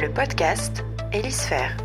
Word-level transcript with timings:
le 0.00 0.10
podcast 0.10 0.82
Hélisphère. 1.12 1.76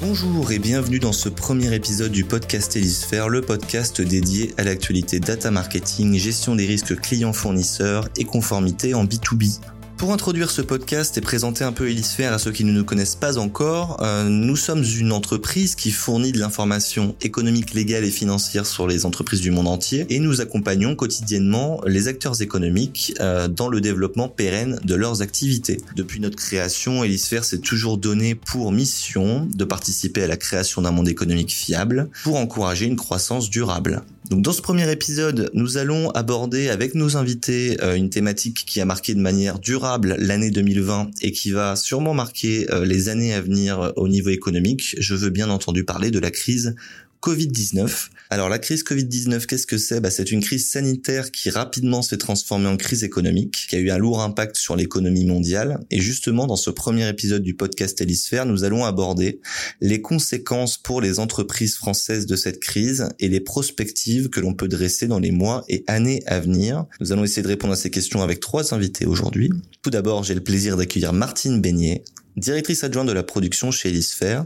Bonjour 0.00 0.52
et 0.52 0.58
bienvenue 0.58 0.98
dans 0.98 1.12
ce 1.12 1.28
premier 1.28 1.74
épisode 1.74 2.12
du 2.12 2.24
podcast 2.24 2.74
Hélisphère, 2.74 3.28
le 3.28 3.42
podcast 3.42 4.00
dédié 4.00 4.54
à 4.56 4.64
l'actualité 4.64 5.20
data 5.20 5.50
marketing, 5.50 6.16
gestion 6.16 6.54
des 6.54 6.64
risques 6.64 6.98
clients-fournisseurs 6.98 8.08
et 8.16 8.24
conformité 8.24 8.94
en 8.94 9.04
B2B. 9.04 9.60
Pour 10.04 10.12
introduire 10.12 10.50
ce 10.50 10.60
podcast 10.60 11.16
et 11.16 11.22
présenter 11.22 11.64
un 11.64 11.72
peu 11.72 11.88
Elisphère 11.88 12.34
à 12.34 12.38
ceux 12.38 12.52
qui 12.52 12.64
ne 12.64 12.72
nous 12.72 12.84
connaissent 12.84 13.14
pas 13.16 13.38
encore, 13.38 14.02
euh, 14.02 14.28
nous 14.28 14.54
sommes 14.54 14.84
une 14.84 15.12
entreprise 15.12 15.76
qui 15.76 15.90
fournit 15.90 16.30
de 16.30 16.38
l'information 16.38 17.16
économique, 17.22 17.72
légale 17.72 18.04
et 18.04 18.10
financière 18.10 18.66
sur 18.66 18.86
les 18.86 19.06
entreprises 19.06 19.40
du 19.40 19.50
monde 19.50 19.66
entier 19.66 20.04
et 20.10 20.18
nous 20.18 20.42
accompagnons 20.42 20.94
quotidiennement 20.94 21.80
les 21.86 22.06
acteurs 22.06 22.42
économiques 22.42 23.14
euh, 23.20 23.48
dans 23.48 23.70
le 23.70 23.80
développement 23.80 24.28
pérenne 24.28 24.78
de 24.84 24.94
leurs 24.94 25.22
activités. 25.22 25.80
Depuis 25.96 26.20
notre 26.20 26.36
création, 26.36 27.02
Elisphère 27.02 27.46
s'est 27.46 27.60
toujours 27.60 27.96
donné 27.96 28.34
pour 28.34 28.72
mission 28.72 29.48
de 29.54 29.64
participer 29.64 30.24
à 30.24 30.26
la 30.26 30.36
création 30.36 30.82
d'un 30.82 30.90
monde 30.90 31.08
économique 31.08 31.50
fiable 31.50 32.10
pour 32.24 32.36
encourager 32.36 32.84
une 32.84 32.96
croissance 32.96 33.48
durable. 33.48 34.02
Donc 34.30 34.40
dans 34.40 34.52
ce 34.52 34.62
premier 34.62 34.90
épisode, 34.90 35.50
nous 35.52 35.76
allons 35.76 36.10
aborder 36.10 36.70
avec 36.70 36.94
nos 36.94 37.18
invités 37.18 37.76
euh, 37.82 37.94
une 37.94 38.08
thématique 38.08 38.64
qui 38.66 38.80
a 38.80 38.86
marqué 38.86 39.14
de 39.14 39.20
manière 39.20 39.58
durable 39.58 39.93
l'année 40.02 40.50
2020 40.50 41.10
et 41.22 41.32
qui 41.32 41.50
va 41.50 41.76
sûrement 41.76 42.14
marquer 42.14 42.70
euh, 42.70 42.84
les 42.84 43.08
années 43.08 43.34
à 43.34 43.40
venir 43.40 43.80
euh, 43.80 43.90
au 43.96 44.08
niveau 44.08 44.30
économique. 44.30 44.94
Je 44.98 45.14
veux 45.14 45.30
bien 45.30 45.50
entendu 45.50 45.84
parler 45.84 46.10
de 46.10 46.18
la 46.18 46.30
crise 46.30 46.74
Covid-19. 47.24 48.10
Alors 48.28 48.50
la 48.50 48.58
crise 48.58 48.84
Covid-19, 48.84 49.46
qu'est-ce 49.46 49.66
que 49.66 49.78
c'est? 49.78 49.98
Bah, 49.98 50.10
C'est 50.10 50.30
une 50.30 50.42
crise 50.42 50.68
sanitaire 50.68 51.30
qui 51.30 51.48
rapidement 51.48 52.02
s'est 52.02 52.18
transformée 52.18 52.66
en 52.66 52.76
crise 52.76 53.02
économique, 53.02 53.66
qui 53.70 53.76
a 53.76 53.78
eu 53.78 53.90
un 53.90 53.96
lourd 53.96 54.20
impact 54.20 54.56
sur 54.56 54.76
l'économie 54.76 55.24
mondiale. 55.24 55.80
Et 55.90 56.02
justement, 56.02 56.46
dans 56.46 56.56
ce 56.56 56.68
premier 56.68 57.08
épisode 57.08 57.42
du 57.42 57.54
podcast 57.54 57.98
Hélisphère, 58.02 58.44
nous 58.44 58.64
allons 58.64 58.84
aborder 58.84 59.40
les 59.80 60.02
conséquences 60.02 60.76
pour 60.76 61.00
les 61.00 61.18
entreprises 61.18 61.76
françaises 61.76 62.26
de 62.26 62.36
cette 62.36 62.60
crise 62.60 63.08
et 63.18 63.28
les 63.28 63.40
perspectives 63.40 64.28
que 64.28 64.40
l'on 64.40 64.52
peut 64.52 64.68
dresser 64.68 65.06
dans 65.06 65.18
les 65.18 65.30
mois 65.30 65.64
et 65.70 65.82
années 65.86 66.22
à 66.26 66.40
venir. 66.40 66.84
Nous 67.00 67.10
allons 67.12 67.24
essayer 67.24 67.42
de 67.42 67.48
répondre 67.48 67.72
à 67.72 67.76
ces 67.76 67.90
questions 67.90 68.20
avec 68.20 68.40
trois 68.40 68.74
invités 68.74 69.06
aujourd'hui. 69.06 69.48
Tout 69.80 69.90
d'abord, 69.90 70.24
j'ai 70.24 70.34
le 70.34 70.42
plaisir 70.44 70.76
d'accueillir 70.76 71.14
Martine 71.14 71.62
Beignet, 71.62 72.04
directrice 72.36 72.84
adjointe 72.84 73.08
de 73.08 73.12
la 73.12 73.22
production 73.22 73.70
chez 73.70 73.88
Hélisphère. 73.88 74.44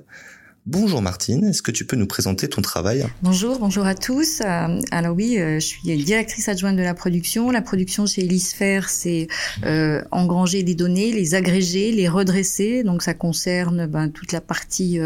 Bonjour 0.71 1.01
Martine, 1.01 1.45
est-ce 1.45 1.63
que 1.63 1.71
tu 1.71 1.87
peux 1.87 1.97
nous 1.97 2.07
présenter 2.07 2.47
ton 2.47 2.61
travail 2.61 3.07
Bonjour, 3.23 3.59
bonjour 3.59 3.87
à 3.87 3.95
tous. 3.95 4.43
Euh, 4.43 4.79
alors 4.91 5.17
oui, 5.17 5.39
euh, 5.39 5.55
je 5.55 5.65
suis 5.65 5.81
directrice 6.05 6.47
adjointe 6.47 6.77
de 6.77 6.83
la 6.83 6.93
production. 6.93 7.51
La 7.51 7.63
production 7.63 8.05
chez 8.05 8.27
Elisphère, 8.27 8.91
c'est 8.91 9.29
euh, 9.65 10.03
engranger 10.11 10.63
des 10.63 10.75
données, 10.75 11.11
les 11.11 11.35
agréger, 11.35 11.91
les 11.91 12.07
redresser. 12.07 12.83
Donc 12.83 13.01
ça 13.01 13.15
concerne 13.15 13.87
ben, 13.87 14.11
toute 14.11 14.33
la 14.33 14.43
partie 14.43 15.01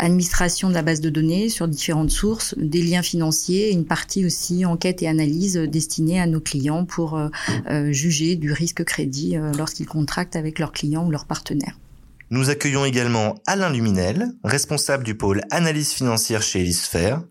administration 0.00 0.70
de 0.70 0.74
la 0.74 0.82
base 0.82 1.00
de 1.00 1.08
données 1.08 1.50
sur 1.50 1.68
différentes 1.68 2.10
sources, 2.10 2.56
des 2.58 2.82
liens 2.82 3.02
financiers, 3.02 3.70
une 3.70 3.84
partie 3.84 4.26
aussi 4.26 4.64
enquête 4.64 5.02
et 5.02 5.06
analyse 5.06 5.54
destinée 5.54 6.18
à 6.18 6.26
nos 6.26 6.40
clients 6.40 6.84
pour 6.84 7.16
juger 7.90 8.34
du 8.34 8.50
risque 8.50 8.82
crédit 8.82 9.36
lorsqu'ils 9.56 9.86
contractent 9.86 10.34
avec 10.34 10.58
leurs 10.58 10.72
clients 10.72 11.06
ou 11.06 11.12
leurs 11.12 11.26
partenaires. 11.26 11.78
Nous 12.28 12.50
accueillons 12.50 12.84
également 12.84 13.36
Alain 13.46 13.70
Luminel, 13.70 14.32
responsable 14.42 15.04
du 15.04 15.14
pôle 15.14 15.42
analyse 15.52 15.92
financière 15.92 16.42
chez 16.42 16.60
Elisphère. 16.60 17.22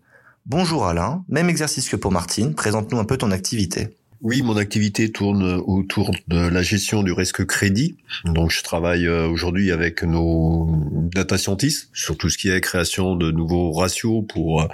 Bonjour 0.46 0.86
Alain, 0.86 1.22
même 1.28 1.50
exercice 1.50 1.90
que 1.90 1.96
pour 1.96 2.12
Martine, 2.12 2.54
présente-nous 2.54 2.98
un 2.98 3.04
peu 3.04 3.18
ton 3.18 3.30
activité. 3.30 3.90
Oui, 4.22 4.40
mon 4.40 4.56
activité 4.56 5.12
tourne 5.12 5.62
autour 5.66 6.12
de 6.28 6.38
la 6.38 6.62
gestion 6.62 7.02
du 7.02 7.12
risque 7.12 7.44
crédit. 7.44 7.98
Donc, 8.24 8.50
je 8.50 8.62
travaille 8.62 9.06
euh, 9.06 9.28
aujourd'hui 9.28 9.70
avec 9.70 10.02
nos 10.02 10.70
data 11.12 11.36
scientists 11.36 11.90
sur 11.92 12.16
tout 12.16 12.30
ce 12.30 12.38
qui 12.38 12.48
est 12.48 12.62
création 12.62 13.16
de 13.16 13.30
nouveaux 13.30 13.72
ratios 13.72 14.24
pour 14.26 14.62
euh, 14.62 14.66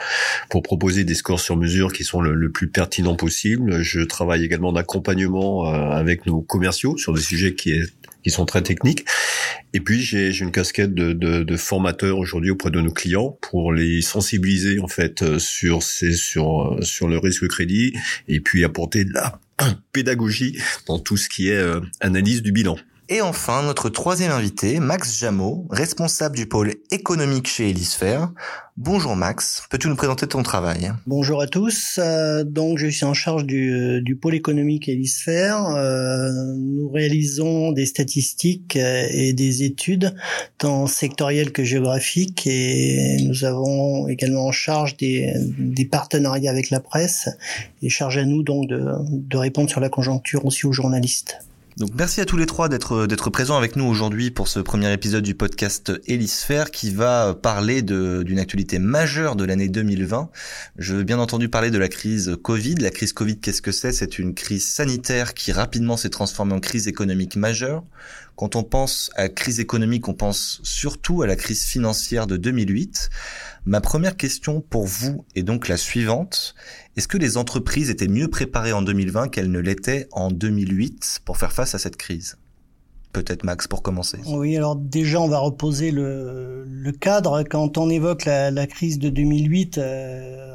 pour 0.49 0.62
proposer 0.62 1.03
des 1.03 1.16
scores 1.16 1.41
sur 1.41 1.56
mesure 1.56 1.93
qui 1.93 2.05
sont 2.05 2.21
le, 2.21 2.34
le 2.34 2.53
plus 2.53 2.69
pertinents 2.69 3.16
possible. 3.16 3.82
Je 3.82 4.00
travaille 4.03 4.44
également 4.44 4.72
d'accompagnement 4.72 5.66
euh, 5.66 5.91
avec 5.91 6.25
nos 6.27 6.41
commerciaux 6.41 6.97
sur 6.97 7.12
des 7.12 7.21
sujets 7.21 7.55
qui 7.55 7.72
est 7.72 7.93
qui 8.22 8.31
sont 8.31 8.44
très 8.47 8.62
techniques. 8.62 9.05
Et 9.75 9.81
puis 9.81 10.00
j'ai 10.00 10.37
une 10.38 10.50
casquette 10.50 10.94
de, 10.94 11.12
de, 11.12 11.43
de 11.43 11.56
formateur 11.56 12.19
aujourd'hui 12.19 12.50
auprès 12.50 12.71
de 12.71 12.81
nos 12.81 12.93
clients 12.93 13.38
pour 13.41 13.72
les 13.72 14.03
sensibiliser 14.03 14.81
en 14.81 14.88
fait 14.88 15.22
euh, 15.22 15.38
sur 15.38 15.83
ces 15.83 16.15
sur 16.15 16.75
euh, 16.75 16.82
sur 16.82 17.09
le 17.09 17.19
risque 17.19 17.49
crédit 17.49 17.94
et 18.28 18.41
puis 18.41 18.65
apporter 18.65 19.05
de 19.05 19.12
la 19.12 19.41
pédagogie 19.93 20.59
dans 20.87 20.99
tout 20.99 21.16
ce 21.16 21.28
qui 21.28 21.49
est 21.49 21.56
euh, 21.56 21.81
analyse 22.00 22.43
du 22.43 22.53
bilan. 22.53 22.77
Et 23.12 23.21
enfin, 23.21 23.62
notre 23.62 23.91
troisième 23.91 24.33
invité, 24.33 24.81
Max 24.81 25.19
Jameau, 25.19 25.67
responsable 25.69 26.34
du 26.34 26.47
pôle 26.47 26.77
économique 26.91 27.47
chez 27.47 27.69
Elisphère. 27.69 28.33
Bonjour 28.78 29.17
Max, 29.17 29.65
peux-tu 29.69 29.89
nous 29.89 29.97
présenter 29.97 30.27
ton 30.27 30.43
travail? 30.43 30.93
Bonjour 31.06 31.43
à 31.43 31.47
tous, 31.47 31.99
euh, 31.99 32.43
donc 32.43 32.78
je 32.78 32.87
suis 32.87 33.05
en 33.05 33.12
charge 33.12 33.45
du, 33.45 34.00
du 34.00 34.17
pôle 34.17 34.34
économique 34.34 34.89
Elisphère. 34.89 35.62
Euh, 35.77 36.31
nous 36.56 36.89
réalisons 36.89 37.73
des 37.73 37.84
statistiques 37.84 38.77
euh, 38.77 39.06
et 39.11 39.34
des 39.34 39.62
études 39.62 40.15
tant 40.56 40.87
sectorielles 40.87 41.53
que 41.53 41.65
géographiques 41.65 42.47
et 42.47 43.19
nous 43.29 43.44
avons 43.44 44.09
également 44.09 44.47
en 44.47 44.53
charge 44.53 44.97
des, 44.97 45.34
partenariats 45.91 46.50
avec 46.50 46.71
la 46.71 46.81
presse 46.81 47.29
et 47.83 47.91
charge 47.91 48.17
à 48.17 48.25
nous 48.25 48.43
donc 48.43 48.71
de 48.71 49.37
répondre 49.37 49.69
sur 49.69 49.81
la 49.81 49.91
conjoncture 49.91 50.47
aussi 50.47 50.65
aux 50.65 50.73
journalistes. 50.73 51.41
Donc 51.78 51.91
merci 51.94 52.21
à 52.21 52.27
tous 52.27 52.37
les 52.37 52.44
trois 52.44 52.69
d'être 52.69 53.06
d'être 53.06 53.31
présents 53.31 53.56
avec 53.56 53.77
nous 53.77 53.84
aujourd'hui 53.84 54.31
pour 54.31 54.47
ce 54.47 54.60
premier 54.60 54.93
épisode 54.93 55.25
du 55.25 55.34
podcast 55.34 55.91
Hélisphère 56.06 56.71
qui 56.71 56.91
va 56.91 57.34
parler 57.34 57.81
d'une 57.81 58.38
actualité 58.38 58.78
majeure 58.78 59.37
de 59.37 59.44
l'année 59.44 59.69
2020. 59.69 60.28
Je 60.77 60.97
veux 60.97 61.03
bien 61.03 61.19
entendu 61.19 61.49
parler 61.49 61.71
de 61.71 61.78
la 61.78 61.88
crise 61.88 62.37
Covid. 62.43 62.75
La 62.75 62.91
crise 62.91 63.15
Covid, 63.15 63.38
qu'est-ce 63.38 63.62
que 63.62 63.72
c'est? 63.72 63.93
C'est 63.93 64.19
une 64.19 64.34
crise 64.34 64.69
sanitaire 64.69 65.32
qui 65.32 65.50
rapidement 65.50 65.97
s'est 65.97 66.11
transformée 66.11 66.53
en 66.53 66.61
crise 66.61 66.88
économique 66.88 67.37
majeure. 67.37 67.84
Quand 68.37 68.56
on 68.56 68.62
pense 68.62 69.10
à 69.15 69.28
crise 69.28 69.60
économique, 69.60 70.09
on 70.09 70.15
pense 70.15 70.60
surtout 70.62 71.22
à 71.22 71.26
la 71.26 71.37
crise 71.37 71.65
financière 71.65 72.26
de 72.26 72.37
2008. 72.37 73.10
Ma 73.66 73.81
première 73.81 74.16
question 74.16 74.60
pour 74.60 74.87
vous 74.87 75.25
est 75.34 75.43
donc 75.43 75.69
la 75.69 75.76
suivante. 75.76 76.54
Est-ce 76.97 77.09
que 77.09 77.19
les 77.19 77.37
entreprises 77.37 77.91
étaient 77.91 78.09
mieux 78.09 78.28
préparées 78.28 78.72
en 78.72 78.82
2020 78.82 79.28
qu'elles 79.28 79.50
ne 79.50 79.60
l'étaient 79.60 80.09
en 80.12 80.31
2008 80.31 81.20
pour 81.25 81.37
faire 81.37 81.53
face 81.53 81.75
à 81.75 81.78
cette 81.78 81.97
crise? 81.97 82.38
Peut-être 83.12 83.44
Max 83.44 83.69
pour 83.69 83.82
commencer. 83.82 84.19
Oui, 84.26 84.56
alors 84.56 84.75
déjà 84.75 85.20
on 85.20 85.28
va 85.28 85.38
reposer 85.38 85.91
le, 85.91 86.64
cadre. 86.99 87.43
Quand 87.43 87.76
on 87.76 87.91
évoque 87.91 88.25
la, 88.25 88.50
la 88.50 88.66
crise 88.66 88.99
de 88.99 89.10
2008, 89.10 89.76
euh, 89.76 90.54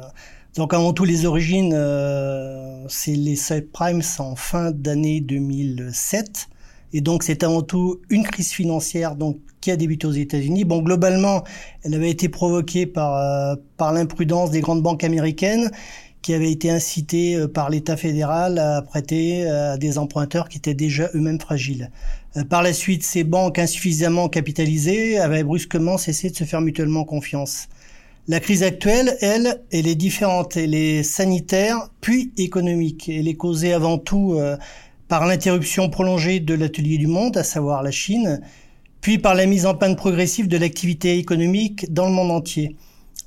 donc 0.56 0.74
avant 0.74 0.92
tout 0.92 1.04
les 1.04 1.24
origines, 1.24 1.72
euh, 1.72 2.84
c'est 2.88 3.14
les 3.14 3.36
subprimes 3.36 4.02
en 4.18 4.34
fin 4.34 4.72
d'année 4.72 5.20
2007. 5.20 6.48
Et 6.92 7.00
donc 7.00 7.22
c'est 7.22 7.42
avant 7.42 7.62
tout 7.62 8.00
une 8.10 8.24
crise 8.24 8.52
financière 8.52 9.16
donc 9.16 9.38
qui 9.60 9.70
a 9.70 9.76
débuté 9.76 10.06
aux 10.06 10.12
États-Unis. 10.12 10.64
Bon, 10.64 10.82
globalement, 10.82 11.44
elle 11.82 11.94
avait 11.94 12.10
été 12.10 12.28
provoquée 12.28 12.86
par 12.86 13.16
euh, 13.16 13.56
par 13.76 13.92
l'imprudence 13.92 14.50
des 14.50 14.60
grandes 14.60 14.82
banques 14.82 15.04
américaines 15.04 15.70
qui 16.22 16.34
avaient 16.34 16.50
été 16.50 16.70
incitées 16.70 17.36
euh, 17.36 17.48
par 17.48 17.70
l'État 17.70 17.96
fédéral 17.96 18.58
à 18.58 18.82
prêter 18.82 19.46
euh, 19.46 19.74
à 19.74 19.76
des 19.76 19.98
emprunteurs 19.98 20.48
qui 20.48 20.58
étaient 20.58 20.74
déjà 20.74 21.10
eux-mêmes 21.14 21.40
fragiles. 21.40 21.90
Par 22.50 22.62
la 22.62 22.72
suite, 22.72 23.02
ces 23.02 23.24
banques 23.24 23.58
insuffisamment 23.58 24.28
capitalisées 24.28 25.18
avaient 25.18 25.42
brusquement 25.42 25.98
cessé 25.98 26.30
de 26.30 26.36
se 26.36 26.44
faire 26.44 26.60
mutuellement 26.60 27.04
confiance. 27.04 27.68
La 28.28 28.38
crise 28.38 28.62
actuelle, 28.62 29.16
elle, 29.22 29.62
elle 29.72 29.88
est 29.88 29.94
différente. 29.96 30.56
Elle 30.56 30.74
est 30.74 31.02
sanitaire, 31.02 31.88
puis 32.00 32.30
économique. 32.36 33.08
Elle 33.08 33.26
est 33.26 33.34
causée 33.34 33.72
avant 33.72 33.96
tout 33.96 34.38
par 35.08 35.26
l'interruption 35.26 35.88
prolongée 35.88 36.38
de 36.40 36.54
l'atelier 36.54 36.98
du 36.98 37.06
monde, 37.06 37.36
à 37.36 37.42
savoir 37.42 37.82
la 37.82 37.90
Chine, 37.90 38.40
puis 39.00 39.18
par 39.18 39.34
la 39.34 39.46
mise 39.46 39.66
en 39.66 39.74
panne 39.74 39.96
progressive 39.96 40.48
de 40.48 40.56
l'activité 40.56 41.18
économique 41.18 41.92
dans 41.92 42.06
le 42.06 42.12
monde 42.12 42.30
entier. 42.30 42.76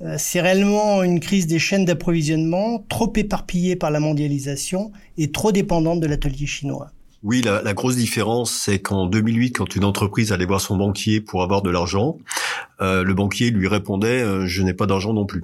Euh, 0.01 0.15
c'est 0.17 0.41
réellement 0.41 1.03
une 1.03 1.19
crise 1.19 1.47
des 1.47 1.59
chaînes 1.59 1.85
d'approvisionnement, 1.85 2.83
trop 2.89 3.11
éparpillée 3.15 3.75
par 3.75 3.91
la 3.91 3.99
mondialisation 3.99 4.91
et 5.17 5.31
trop 5.31 5.51
dépendante 5.51 5.99
de 5.99 6.07
l'atelier 6.07 6.45
chinois. 6.45 6.91
Oui, 7.23 7.41
la, 7.41 7.61
la 7.61 7.73
grosse 7.73 7.95
différence, 7.95 8.51
c'est 8.51 8.79
qu'en 8.79 9.05
2008, 9.05 9.57
quand 9.57 9.75
une 9.75 9.83
entreprise 9.83 10.31
allait 10.31 10.45
voir 10.45 10.59
son 10.59 10.75
banquier 10.75 11.21
pour 11.21 11.43
avoir 11.43 11.61
de 11.61 11.69
l'argent, 11.69 12.17
euh, 12.81 13.03
le 13.03 13.13
banquier 13.13 13.51
lui 13.51 13.67
répondait 13.67 14.23
euh, 14.23 14.47
je 14.47 14.63
n'ai 14.63 14.73
pas 14.73 14.87
d'argent 14.87 15.13
non 15.13 15.25
plus. 15.25 15.43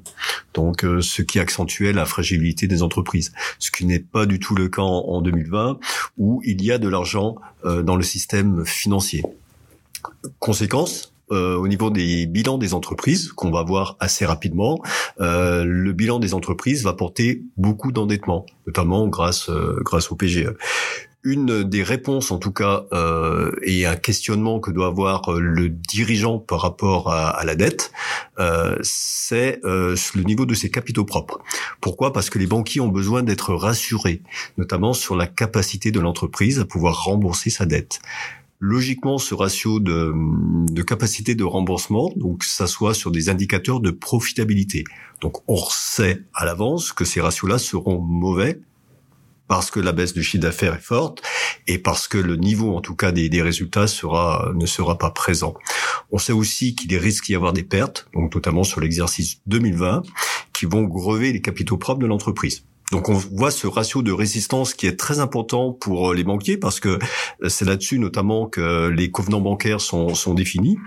Donc, 0.56 0.84
euh, 0.84 1.02
ce 1.02 1.22
qui 1.22 1.40
accentuait 1.40 1.94
la 1.94 2.06
fragilité 2.06 2.66
des 2.66 2.82
entreprises, 2.82 3.32
ce 3.60 3.70
qui 3.70 3.86
n'est 3.86 4.00
pas 4.00 4.26
du 4.26 4.40
tout 4.40 4.56
le 4.56 4.70
cas 4.70 4.82
en, 4.82 5.06
en 5.08 5.22
2020, 5.22 5.80
où 6.18 6.42
il 6.44 6.64
y 6.64 6.72
a 6.72 6.80
de 6.80 6.88
l'argent 6.90 7.36
dans 7.64 7.96
le 7.96 8.04
système 8.04 8.66
financier. 8.66 9.24
Conséquence, 10.40 11.14
euh, 11.32 11.58
au 11.58 11.68
niveau 11.68 11.90
des 11.90 12.26
bilans 12.26 12.58
des 12.58 12.74
entreprises 12.74 13.34
qu'on 13.34 13.52
va 13.52 13.62
voir 13.62 13.98
assez 14.00 14.26
rapidement, 14.26 14.82
euh, 15.20 15.66
le 15.66 15.92
bilan 15.92 16.20
des 16.20 16.34
entreprises 16.34 16.84
va 16.84 16.94
porter 16.94 17.44
beaucoup 17.58 17.92
d'endettement, 17.92 18.46
notamment 18.66 19.08
grâce 19.08 19.50
euh, 19.50 19.78
grâce 19.84 20.10
au 20.10 20.16
PGE. 20.16 20.54
Une 21.24 21.64
des 21.64 21.84
réponses, 21.84 22.32
en 22.32 22.38
tout 22.38 22.52
cas, 22.52 22.86
euh, 22.94 23.52
et 23.64 23.86
un 23.86 23.96
questionnement 23.96 24.60
que 24.60 24.72
doit 24.72 24.88
avoir 24.88 25.34
euh, 25.34 25.40
le 25.40 25.70
dirigeant 25.70 26.40
par 26.40 26.62
rapport 26.62 27.12
à, 27.12 27.44
la 27.44 27.56
dette, 27.56 27.92
euh, 28.40 28.78
c'est 28.82 29.60
euh, 29.66 29.96
le 30.16 30.24
niveau 30.24 30.46
de 30.46 30.54
ses 30.54 30.70
capitaux 30.70 31.06
propres. 31.06 31.40
Pourquoi? 31.82 32.14
Parce 32.14 32.30
que 32.30 32.40
les 32.40 32.48
banquiers 32.48 32.82
ont 32.82 32.88
besoin 32.88 33.24
d'être 33.24 33.54
rassurés, 33.54 34.22
notamment 34.58 34.94
sur 34.94 35.16
la 35.16 35.28
capacité 35.28 35.92
de 35.92 36.00
l'entreprise 36.00 36.60
à 36.60 36.66
pouvoir 36.66 37.04
rembourser 37.04 37.50
sa 37.50 37.66
dette 37.66 38.00
logiquement 38.60 39.20
ce 39.20 39.36
ratio 39.36 39.80
de, 39.80 40.12
de, 40.16 40.82
capacité 40.82 41.36
de 41.36 41.44
remboursement, 41.44 42.12
donc 42.16 42.44
ça 42.44 42.66
soit 42.66 42.96
sur 42.96 43.12
des 43.12 43.30
indicateurs 43.30 43.80
de 43.82 43.92
profitabilité. 43.92 44.84
Donc 45.22 45.48
on 45.48 45.58
sait 45.70 46.24
à 46.34 46.44
l'avance 46.44 46.92
que 46.92 47.06
ces 47.06 47.22
ratios-là 47.22 47.60
seront 47.60 48.00
mauvais 48.00 48.60
parce 49.48 49.72
que 49.72 49.80
la 49.80 49.92
baisse 49.92 50.14
du 50.14 50.24
chiffre 50.24 50.44
d'affaires 50.44 50.76
est 50.76 50.82
forte 50.82 51.22
et 51.68 51.78
parce 51.78 52.08
que 52.08 52.18
le 52.18 52.36
niveau, 52.36 52.76
en 52.76 52.82
tout 52.82 52.96
cas, 52.96 53.12
des, 53.12 53.42
résultats 53.42 53.88
sera 53.88 54.52
ne 54.56 54.66
sera 54.66 54.98
pas 54.98 55.12
présent. 55.12 55.54
On 56.12 56.18
sait 56.18 56.34
aussi 56.34 56.76
qu'il 56.76 56.96
risque 56.98 57.26
d'y 57.26 57.36
avoir 57.36 57.54
des 57.54 57.64
pertes, 57.64 58.08
donc 58.14 58.34
notamment 58.34 58.64
sur 58.64 58.82
l'exercice 58.82 59.42
2020, 59.48 60.04
qui 60.54 60.66
vont 60.66 60.84
grever 60.84 61.32
les 61.32 61.42
capitaux 61.42 61.78
propres 61.78 62.02
de 62.02 62.08
l'entreprise. 62.08 62.64
Donc 62.92 63.10
on 63.10 63.14
voit 63.14 63.52
ce 63.52 63.68
ratio 63.68 64.02
de 64.02 64.12
résistance 64.12 64.74
qui 64.74 64.88
est 64.88 64.98
très 64.98 65.20
important 65.20 65.74
pour 65.74 66.14
les 66.14 66.24
banquiers 66.24 66.58
parce 66.58 66.80
que 66.80 67.00
c'est 67.50 67.66
là-dessus 67.66 68.00
notamment 68.00 68.48
que 68.48 68.88
les 68.88 69.12
covenants 69.12 69.42
bancaires 69.42 69.82
sont, 69.82 70.16
sont 70.16 70.34
définis 70.34 70.78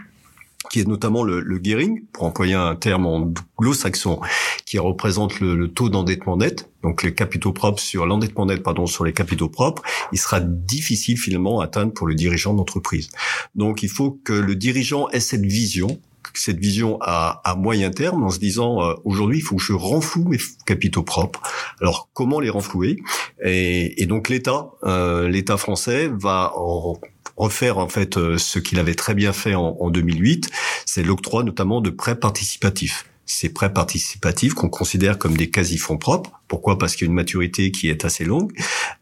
qui 0.70 0.80
est 0.80 0.88
notamment 0.88 1.24
le, 1.24 1.40
le 1.40 1.60
gearing, 1.62 2.04
pour 2.12 2.24
employer 2.24 2.54
un 2.54 2.76
terme 2.76 3.04
anglo-saxon, 3.06 4.20
qui 4.64 4.78
représente 4.78 5.40
le, 5.40 5.68
taux 5.68 5.88
d'endettement 5.88 6.36
net, 6.36 6.70
donc 6.82 7.02
les 7.02 7.12
capitaux 7.12 7.52
propres 7.52 7.80
sur 7.80 8.06
l'endettement 8.06 8.46
net, 8.46 8.62
pardon, 8.62 8.86
sur 8.86 9.04
les 9.04 9.12
capitaux 9.12 9.48
propres, 9.48 9.82
il 10.12 10.18
sera 10.18 10.40
difficile 10.40 11.18
finalement 11.18 11.60
à 11.60 11.64
atteindre 11.64 11.92
pour 11.92 12.06
le 12.06 12.14
dirigeant 12.14 12.54
d'entreprise. 12.54 13.10
Donc 13.56 13.82
il 13.82 13.88
faut 13.88 14.12
que 14.24 14.32
le 14.32 14.54
dirigeant 14.54 15.08
ait 15.08 15.18
cette 15.18 15.44
vision, 15.44 16.00
cette 16.34 16.60
vision 16.60 16.98
à, 17.00 17.40
à 17.44 17.56
moyen 17.56 17.90
terme 17.90 18.22
en 18.22 18.30
se 18.30 18.38
disant 18.38 18.80
euh, 18.80 18.94
aujourd'hui 19.04 19.38
il 19.38 19.42
faut 19.42 19.56
que 19.56 19.62
je 19.62 19.72
renfloue 19.72 20.28
mes 20.28 20.38
capitaux 20.66 21.02
propres. 21.02 21.42
Alors 21.80 22.08
comment 22.12 22.38
les 22.38 22.50
renflouer? 22.50 22.96
Et, 23.44 24.00
et, 24.00 24.06
donc 24.06 24.28
l'État, 24.28 24.70
euh, 24.84 25.28
l'État 25.28 25.56
français 25.56 26.08
va 26.08 26.52
en 26.54 27.00
refaire 27.40 27.78
en 27.78 27.88
fait 27.88 28.18
euh, 28.18 28.36
ce 28.36 28.58
qu'il 28.58 28.78
avait 28.78 28.94
très 28.94 29.14
bien 29.14 29.32
fait 29.32 29.54
en, 29.54 29.76
en 29.80 29.90
2008, 29.90 30.50
c'est 30.84 31.02
l'octroi 31.02 31.42
notamment 31.42 31.80
de 31.80 31.90
prêts 31.90 32.16
participatifs. 32.16 33.06
Ces 33.24 33.48
prêts 33.48 33.72
participatifs 33.72 34.54
qu'on 34.54 34.68
considère 34.68 35.16
comme 35.16 35.36
des 35.36 35.50
quasi-fonds 35.50 35.98
propres. 35.98 36.32
Pourquoi? 36.48 36.78
Parce 36.78 36.96
qu'il 36.96 37.06
y 37.06 37.08
a 37.08 37.10
une 37.10 37.16
maturité 37.16 37.70
qui 37.70 37.88
est 37.88 38.04
assez 38.04 38.24
longue 38.24 38.52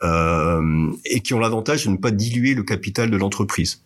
euh, 0.02 0.90
et 1.06 1.20
qui 1.20 1.34
ont 1.34 1.38
l'avantage 1.38 1.86
de 1.86 1.90
ne 1.90 1.96
pas 1.96 2.10
diluer 2.10 2.54
le 2.54 2.62
capital 2.62 3.10
de 3.10 3.16
l'entreprise 3.16 3.82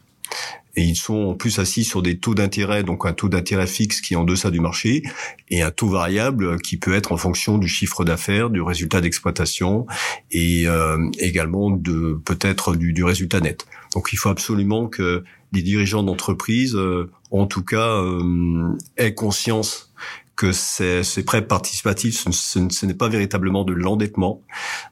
et 0.75 0.83
ils 0.83 0.97
sont 0.97 1.15
en 1.15 1.35
plus 1.35 1.59
assis 1.59 1.85
sur 1.85 2.03
des 2.03 2.19
taux 2.19 2.35
d'intérêt, 2.35 2.83
donc 2.83 3.05
un 3.05 3.13
taux 3.13 3.29
d'intérêt 3.29 3.67
fixe 3.67 4.01
qui 4.01 4.15
est 4.15 4.17
en 4.17 4.25
deçà 4.25 4.51
du 4.51 4.61
marché, 4.61 5.03
et 5.51 5.63
un 5.63 5.71
taux 5.71 5.89
variable 5.89 6.59
qui 6.61 6.79
peut 6.79 6.95
être 6.95 7.13
en 7.13 7.19
fonction 7.19 7.59
du 7.59 7.69
chiffre 7.69 8.05
d'affaires, 8.05 8.49
du 8.49 8.63
résultat 8.63 9.01
d'exploitation, 9.01 9.87
et 10.31 10.67
euh, 10.67 10.99
également 11.19 11.71
de 11.71 12.19
peut-être 12.25 12.75
du, 12.75 13.05
résultat 13.05 13.41
net. 13.41 13.67
Donc 13.95 14.11
il 14.13 14.17
faut 14.17 14.31
absolument 14.31 14.87
que 14.89 15.25
les 15.53 15.63
dirigeants 15.63 16.03
d'entreprise, 16.03 16.75
euh, 16.75 17.11
en 17.31 17.47
tout 17.47 17.65
cas, 17.65 17.99
euh, 17.99 18.75
aient 18.97 19.15
conscience 19.15 19.93
que 20.37 20.53
ces, 20.53 21.03
ces 21.05 21.25
prêts 21.25 21.47
participatifs, 21.47 22.25
ce, 22.31 22.69
ce, 22.69 22.87
n'est 22.87 22.95
pas 22.95 23.09
véritablement 23.09 23.65
de 23.65 23.73
l'endettement, 23.73 24.43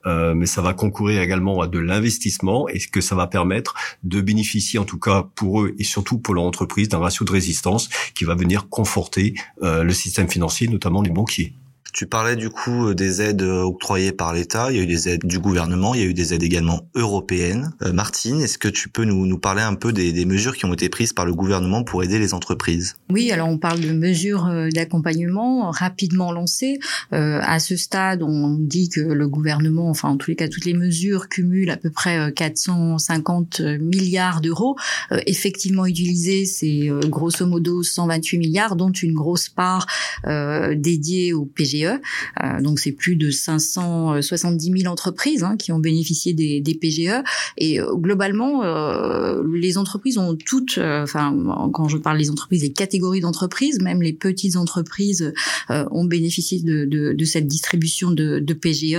euh, 0.06 0.34
mais 0.34 0.46
ça 0.46 0.62
va 0.62 0.74
concourir 0.74 1.22
également 1.22 1.60
à 1.60 1.66
de 1.66 1.78
l'investissement 1.78 2.68
et 2.68 2.78
que 2.78 3.00
ça 3.00 3.14
va 3.14 3.26
permettre 3.26 3.74
de 4.02 4.20
bénéficier, 4.20 4.78
en 4.78 4.84
tout 4.84 4.98
cas 4.98 5.28
pour 5.34 5.62
eux 5.62 5.74
et 5.78 5.84
surtout 5.84 6.18
pour 6.18 6.34
leur 6.34 6.44
entreprise, 6.44 6.88
d'un 6.88 6.98
ratio 6.98 7.24
de 7.24 7.32
résistance 7.32 7.88
qui 8.14 8.24
va 8.24 8.34
venir 8.34 8.68
conforter 8.68 9.34
euh, 9.62 9.82
le 9.82 9.92
système 9.92 10.28
financier, 10.28 10.68
notamment 10.68 11.02
les 11.02 11.10
banquiers. 11.10 11.54
Tu 11.92 12.06
parlais 12.06 12.36
du 12.36 12.50
coup 12.50 12.88
euh, 12.88 12.94
des 12.94 13.20
aides 13.20 13.42
euh, 13.42 13.62
octroyées 13.62 14.12
par 14.12 14.32
l'État, 14.32 14.70
il 14.70 14.76
y 14.76 14.80
a 14.80 14.82
eu 14.82 14.86
des 14.86 15.08
aides 15.08 15.24
du 15.24 15.38
gouvernement, 15.38 15.94
il 15.94 16.00
y 16.00 16.04
a 16.04 16.06
eu 16.06 16.14
des 16.14 16.34
aides 16.34 16.42
également 16.42 16.88
européennes. 16.94 17.72
Euh, 17.82 17.92
Martine, 17.92 18.40
est-ce 18.40 18.58
que 18.58 18.68
tu 18.68 18.88
peux 18.88 19.04
nous, 19.04 19.26
nous 19.26 19.38
parler 19.38 19.62
un 19.62 19.74
peu 19.74 19.92
des, 19.92 20.12
des, 20.12 20.24
mesures 20.24 20.56
qui 20.56 20.64
ont 20.66 20.72
été 20.72 20.88
prises 20.88 21.12
par 21.12 21.26
le 21.26 21.34
gouvernement 21.34 21.82
pour 21.82 22.04
aider 22.04 22.18
les 22.18 22.34
entreprises? 22.34 22.96
Oui, 23.10 23.32
alors 23.32 23.48
on 23.48 23.58
parle 23.58 23.80
de 23.80 23.92
mesures 23.92 24.48
d'accompagnement 24.72 25.70
rapidement 25.70 26.32
lancées. 26.32 26.78
Euh, 27.12 27.40
à 27.42 27.58
ce 27.58 27.76
stade, 27.76 28.22
on 28.22 28.56
dit 28.58 28.88
que 28.88 29.00
le 29.00 29.28
gouvernement, 29.28 29.90
enfin 29.90 30.10
en 30.10 30.16
tous 30.16 30.30
les 30.30 30.36
cas, 30.36 30.48
toutes 30.48 30.64
les 30.64 30.74
mesures 30.74 31.28
cumulent 31.28 31.70
à 31.70 31.76
peu 31.76 31.90
près 31.90 32.32
450 32.32 33.60
milliards 33.80 34.40
d'euros. 34.40 34.76
Euh, 35.12 35.20
effectivement 35.26 35.86
utilisés, 35.86 36.44
c'est 36.44 36.88
grosso 37.06 37.46
modo 37.46 37.82
128 37.82 38.38
milliards, 38.38 38.76
dont 38.76 38.92
une 38.92 39.14
grosse 39.14 39.48
part 39.48 39.86
dédiée 40.24 41.32
au 41.32 41.44
PG 41.80 42.00
euh, 42.42 42.60
donc 42.60 42.80
c'est 42.80 42.92
plus 42.92 43.16
de 43.16 43.30
570 43.30 44.80
000 44.82 44.92
entreprises 44.92 45.42
hein, 45.42 45.56
qui 45.56 45.72
ont 45.72 45.78
bénéficié 45.78 46.32
des, 46.32 46.60
des 46.60 46.74
PGE. 46.74 47.22
Et 47.58 47.80
euh, 47.80 47.94
globalement, 47.94 48.62
euh, 48.62 49.42
les 49.54 49.78
entreprises 49.78 50.18
ont 50.18 50.36
toutes, 50.36 50.78
enfin 50.78 51.34
quand 51.72 51.88
je 51.88 51.96
parle 51.96 52.18
des 52.18 52.30
entreprises, 52.30 52.62
les 52.62 52.72
catégories 52.72 53.20
d'entreprises, 53.20 53.80
même 53.80 54.02
les 54.02 54.12
petites 54.12 54.56
entreprises 54.56 55.32
ont 55.68 56.04
bénéficié 56.04 56.60
de, 56.60 56.84
de, 56.84 57.12
de, 57.12 57.24
cette 57.24 57.46
distribution 57.46 58.10
de, 58.10 58.38
de 58.38 58.54
PGE. 58.54 58.96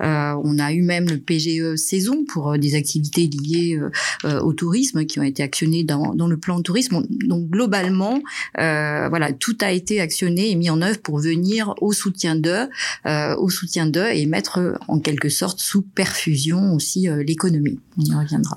on 0.00 0.58
a 0.58 0.72
eu 0.72 0.82
même 0.82 1.08
le 1.08 1.18
PGE 1.18 1.76
saison 1.76 2.24
pour 2.24 2.58
des 2.58 2.74
activités 2.74 3.28
liées 3.28 3.80
au 4.24 4.52
tourisme 4.52 5.04
qui 5.04 5.20
ont 5.20 5.24
été 5.24 5.42
actionnées 5.42 5.84
dans, 5.84 6.14
dans 6.14 6.26
le 6.26 6.36
plan 6.36 6.58
de 6.58 6.62
tourisme. 6.62 7.02
Donc 7.10 7.48
globalement, 7.48 8.20
voilà, 8.56 9.32
tout 9.32 9.56
a 9.60 9.72
été 9.72 10.00
actionné 10.00 10.50
et 10.50 10.54
mis 10.54 10.70
en 10.70 10.82
œuvre 10.82 10.98
pour 10.98 11.18
venir 11.18 11.74
au 11.80 11.92
soutien 11.92 12.11
soutien 12.12 12.36
d'eux, 12.36 12.68
euh, 13.06 13.34
au 13.36 13.48
soutien 13.48 13.86
d'eux 13.86 14.10
et 14.12 14.26
mettre 14.26 14.78
en 14.86 15.00
quelque 15.00 15.30
sorte 15.30 15.60
sous 15.60 15.82
perfusion 15.82 16.74
aussi 16.74 17.08
euh, 17.08 17.22
l'économie. 17.26 17.80
On 17.98 18.02
y 18.02 18.14
reviendra. 18.14 18.56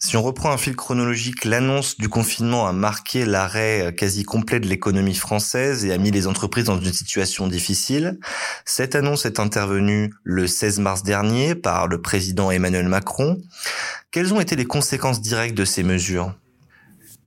Si 0.00 0.16
on 0.16 0.22
reprend 0.22 0.50
un 0.50 0.58
fil 0.58 0.74
chronologique, 0.74 1.44
l'annonce 1.44 1.96
du 1.96 2.08
confinement 2.08 2.66
a 2.66 2.72
marqué 2.72 3.24
l'arrêt 3.24 3.94
quasi 3.96 4.24
complet 4.24 4.60
de 4.60 4.66
l'économie 4.66 5.14
française 5.14 5.84
et 5.84 5.92
a 5.92 5.98
mis 5.98 6.10
les 6.10 6.26
entreprises 6.26 6.64
dans 6.64 6.80
une 6.80 6.92
situation 6.92 7.46
difficile. 7.46 8.18
Cette 8.64 8.94
annonce 8.94 9.24
est 9.24 9.40
intervenue 9.40 10.12
le 10.24 10.46
16 10.46 10.80
mars 10.80 11.02
dernier 11.02 11.54
par 11.54 11.86
le 11.86 12.00
président 12.00 12.50
Emmanuel 12.50 12.88
Macron. 12.88 13.38
Quelles 14.10 14.34
ont 14.34 14.40
été 14.40 14.56
les 14.56 14.64
conséquences 14.64 15.20
directes 15.20 15.56
de 15.56 15.64
ces 15.64 15.82
mesures? 15.82 16.34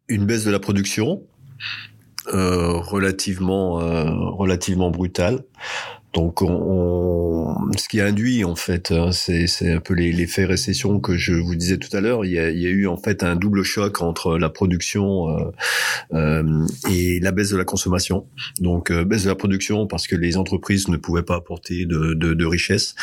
Une 0.07 0.25
baisse 0.25 0.43
de 0.43 0.51
la 0.51 0.59
production, 0.59 1.21
euh, 1.21 1.98
relativement 2.31 3.79
euh, 3.81 4.05
relativement 4.09 4.91
brutale. 4.91 5.43
Donc, 6.13 6.41
on, 6.41 7.55
ce 7.77 7.87
qui 7.87 8.01
induit 8.01 8.43
en 8.43 8.55
fait, 8.55 8.91
hein, 8.91 9.11
c'est 9.11 9.71
un 9.71 9.79
peu 9.79 9.93
l'effet 9.93 10.45
récession 10.45 10.99
que 10.99 11.15
je 11.15 11.33
vous 11.33 11.55
disais 11.55 11.77
tout 11.77 11.95
à 11.95 12.01
l'heure. 12.01 12.25
Il, 12.25 12.31
il, 12.31 12.59
y 12.59 12.65
a 12.65 12.69
eu 12.69 12.87
en 12.87 12.97
fait 12.97 13.21
un 13.21 13.35
double 13.35 13.61
choc 13.61 14.01
entre 14.01 14.37
la 14.39 14.49
production 14.49 15.29
euh, 15.29 15.51
euh, 16.13 16.65
et 16.89 17.19
la 17.19 17.31
baisse 17.31 17.51
de 17.51 17.57
la 17.57 17.63
consommation. 17.63 18.25
Donc, 18.59 18.89
euh, 18.89 19.05
baisse 19.05 19.23
de 19.23 19.29
la 19.29 19.35
production 19.35 19.85
parce 19.85 20.07
que 20.07 20.15
les 20.15 20.35
entreprises 20.37 20.87
ne 20.87 20.97
pouvaient 20.97 21.23
pas 21.23 21.35
apporter 21.35 21.85
de, 21.85 22.15
de, 22.15 22.33
de 22.33 22.45
richesse, 22.45 22.95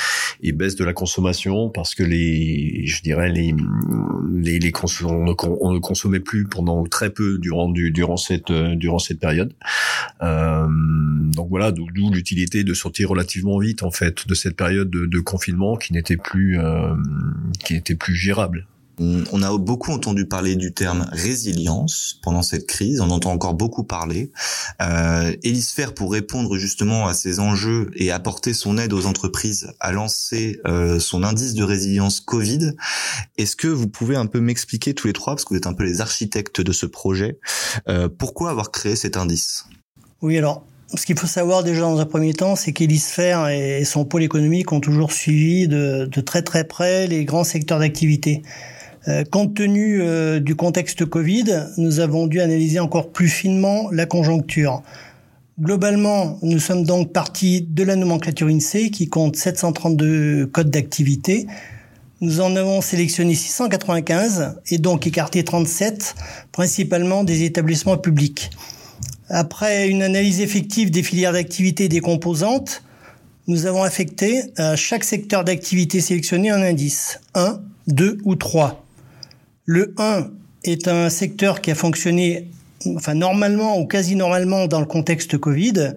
et 0.42 0.50
baisse 0.50 0.75
de 0.75 0.84
la 0.84 0.92
consommation 0.92 1.70
parce 1.70 1.94
que 1.94 2.02
les, 2.02 2.86
je 2.86 3.02
dirais 3.02 3.30
les 3.30 3.54
les, 4.34 4.58
les 4.58 4.72
on, 5.04 5.25
ne, 5.25 5.32
on, 5.60 5.72
ne, 5.72 5.78
consommait 5.78 6.20
plus 6.20 6.46
pendant 6.46 6.84
très 6.84 7.10
peu 7.10 7.38
durant 7.38 7.68
du, 7.68 7.92
durant 7.92 8.16
cette 8.16 8.50
durant 8.50 8.98
cette 8.98 9.20
période. 9.20 9.54
donc 10.20 11.48
voilà, 11.48 11.70
d'où 11.70 11.86
l'utilité 12.12 12.64
de 12.64 12.75
sortir 12.75 12.96
relativement 13.05 13.59
vite 13.59 13.83
en 13.83 13.91
fait 13.91 14.26
de 14.26 14.35
cette 14.35 14.57
période 14.57 14.91
de, 14.91 15.21
confinement 15.21 15.76
qui 15.76 15.93
n'était 15.93 16.17
plus 16.17 16.59
euh, 16.59 16.95
qui 17.65 17.75
était 17.75 17.97
plus 17.97 18.15
gérable. 18.15 18.67
On 18.99 19.43
a 19.43 19.57
beaucoup 19.59 19.93
entendu 19.93 20.25
parler 20.25 20.57
du 20.57 20.73
terme 20.73 21.07
résilience 21.12 22.19
pendant 22.23 22.41
cette 22.41 22.67
crise, 22.67 23.00
on 23.00 23.11
entend 23.11 23.31
encore 23.31 23.53
beaucoup 23.53 23.85
parler. 23.85 24.33
Euh, 24.81 25.35
Elisphère, 25.43 25.93
pour 25.93 26.12
répondre 26.12 26.57
justement 26.57 27.07
à 27.07 27.12
ces 27.12 27.38
enjeux 27.38 27.91
et 27.95 28.11
apporter 28.11 28.55
son 28.55 28.79
aide 28.79 28.95
aux 28.95 29.05
entreprises, 29.05 29.71
a 29.81 29.93
lancé 29.93 30.61
euh, 30.67 30.99
son 30.99 31.25
indice 31.25 31.53
de 31.53 31.62
résilience 31.62 32.21
Covid. 32.21 32.73
Est-ce 33.37 33.55
que 33.55 33.69
vous 33.69 33.88
pouvez 33.88 34.17
un 34.17 34.26
peu 34.26 34.41
m'expliquer 34.41 34.95
tous 34.95 35.09
les 35.09 35.12
trois, 35.12 35.35
parce 35.35 35.45
que 35.45 35.50
vous 35.50 35.59
êtes 35.59 35.67
un 35.67 35.75
peu 35.75 35.85
les 35.85 36.00
architectes 36.00 36.62
de 36.62 36.73
ce 36.73 36.87
projet, 36.87 37.38
euh, 37.88 38.09
pourquoi 38.09 38.49
avoir 38.49 38.71
créé 38.71 38.97
cet 38.97 39.19
indice? 39.19 39.67
Oui, 40.23 40.38
alors 40.38 40.65
ce 40.95 41.05
qu'il 41.05 41.19
faut 41.19 41.26
savoir 41.26 41.64
déjà 41.64 41.81
dans 41.81 42.00
un 42.00 42.07
premier 42.07 42.33
temps, 42.33 42.55
c'est 42.55 42.73
qu'Hélisphère 42.73 43.49
et 43.49 43.85
son 43.85 44.05
pôle 44.05 44.23
économique 44.23 44.71
ont 44.73 44.81
toujours 44.81 45.12
suivi 45.12 45.66
de, 45.66 46.09
très 46.25 46.43
très 46.43 46.64
près 46.64 47.07
les 47.07 47.25
grands 47.25 47.45
secteurs 47.45 47.81
d'activité. 47.81 48.43
Euh, 49.09 49.25
compte 49.25 49.55
tenu 49.55 50.00
euh, 50.00 50.40
du 50.40 50.55
contexte 50.57 51.05
Covid, 51.05 51.66
nous 51.76 52.00
avons 52.00 52.26
dû 52.26 52.40
analyser 52.40 52.81
encore 52.81 53.11
plus 53.11 53.28
finement 53.28 53.88
la 53.90 54.07
conjoncture. 54.07 54.83
Globalement, 55.61 56.38
nous 56.43 56.59
sommes 56.59 56.85
donc 56.85 57.12
partis 57.12 57.62
de 57.62 57.83
la 57.83 57.97
nomenclature 57.97 58.49
INSEE 58.49 58.90
qui 58.90 59.09
compte 59.09 59.37
732 59.37 60.47
codes 60.47 60.71
d'activité. 60.71 61.47
Nous 62.21 62.40
en 62.40 62.57
avons 62.57 62.81
sélectionné 62.81 63.35
695 63.35 64.61
et 64.71 64.78
donc 64.78 65.07
écarté 65.07 65.45
37, 65.45 66.14
principalement 66.52 67.25
des 67.25 67.45
établissements 67.45 67.97
publics. 67.97 68.50
Après 69.28 69.88
une 69.88 70.02
analyse 70.02 70.40
effective 70.40 70.90
des 70.90 71.02
filières 71.02 71.33
d'activité 71.33 71.85
et 71.85 71.88
des 71.88 72.00
composantes, 72.00 72.83
nous 73.49 73.66
avons 73.66 73.83
affecté 73.83 74.45
à 74.56 74.76
chaque 74.76 75.04
secteur 75.04 75.45
d'activité 75.45 76.00
sélectionné 76.00 76.50
un 76.50 76.62
indice, 76.62 77.21
1, 77.35 77.61
2 77.88 78.18
ou 78.25 78.37
3. 78.37 78.85
Le 79.64 79.95
1 79.99 80.28
est 80.64 80.87
un 80.87 81.11
secteur 81.11 81.61
qui 81.61 81.73
a 81.73 81.75
fonctionné 81.75 82.49
enfin 82.95 83.14
normalement 83.14 83.78
ou 83.78 83.87
quasi 83.87 84.14
normalement 84.14 84.66
dans 84.66 84.80
le 84.80 84.87
contexte 84.87 85.38
Covid. 85.38 85.95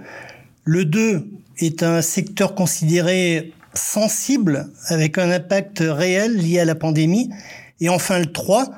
Le 0.63 0.86
2 0.86 1.27
est 1.59 1.83
un 1.83 2.01
secteur 2.01 2.55
considéré 2.55 3.53
sensible 3.75 4.69
avec 4.88 5.19
un 5.19 5.29
impact 5.29 5.83
réel 5.86 6.36
lié 6.36 6.59
à 6.59 6.65
la 6.65 6.75
pandémie. 6.75 7.29
Et 7.79 7.89
enfin 7.89 8.17
le 8.17 8.31
3, 8.31 8.71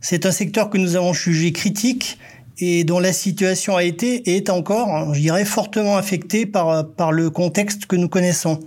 c'est 0.00 0.26
un 0.26 0.30
secteur 0.30 0.68
que 0.68 0.76
nous 0.76 0.96
avons 0.96 1.14
jugé 1.14 1.52
critique 1.52 2.18
et 2.58 2.84
dont 2.84 3.00
la 3.00 3.12
situation 3.12 3.76
a 3.76 3.82
été 3.82 4.30
et 4.30 4.36
est 4.36 4.50
encore, 4.50 5.12
je 5.14 5.20
dirais, 5.20 5.44
fortement 5.44 5.96
affectée 5.96 6.46
par, 6.46 6.86
par 6.86 7.12
le 7.12 7.30
contexte 7.30 7.86
que 7.86 7.96
nous 7.96 8.08
connaissons. 8.08 8.60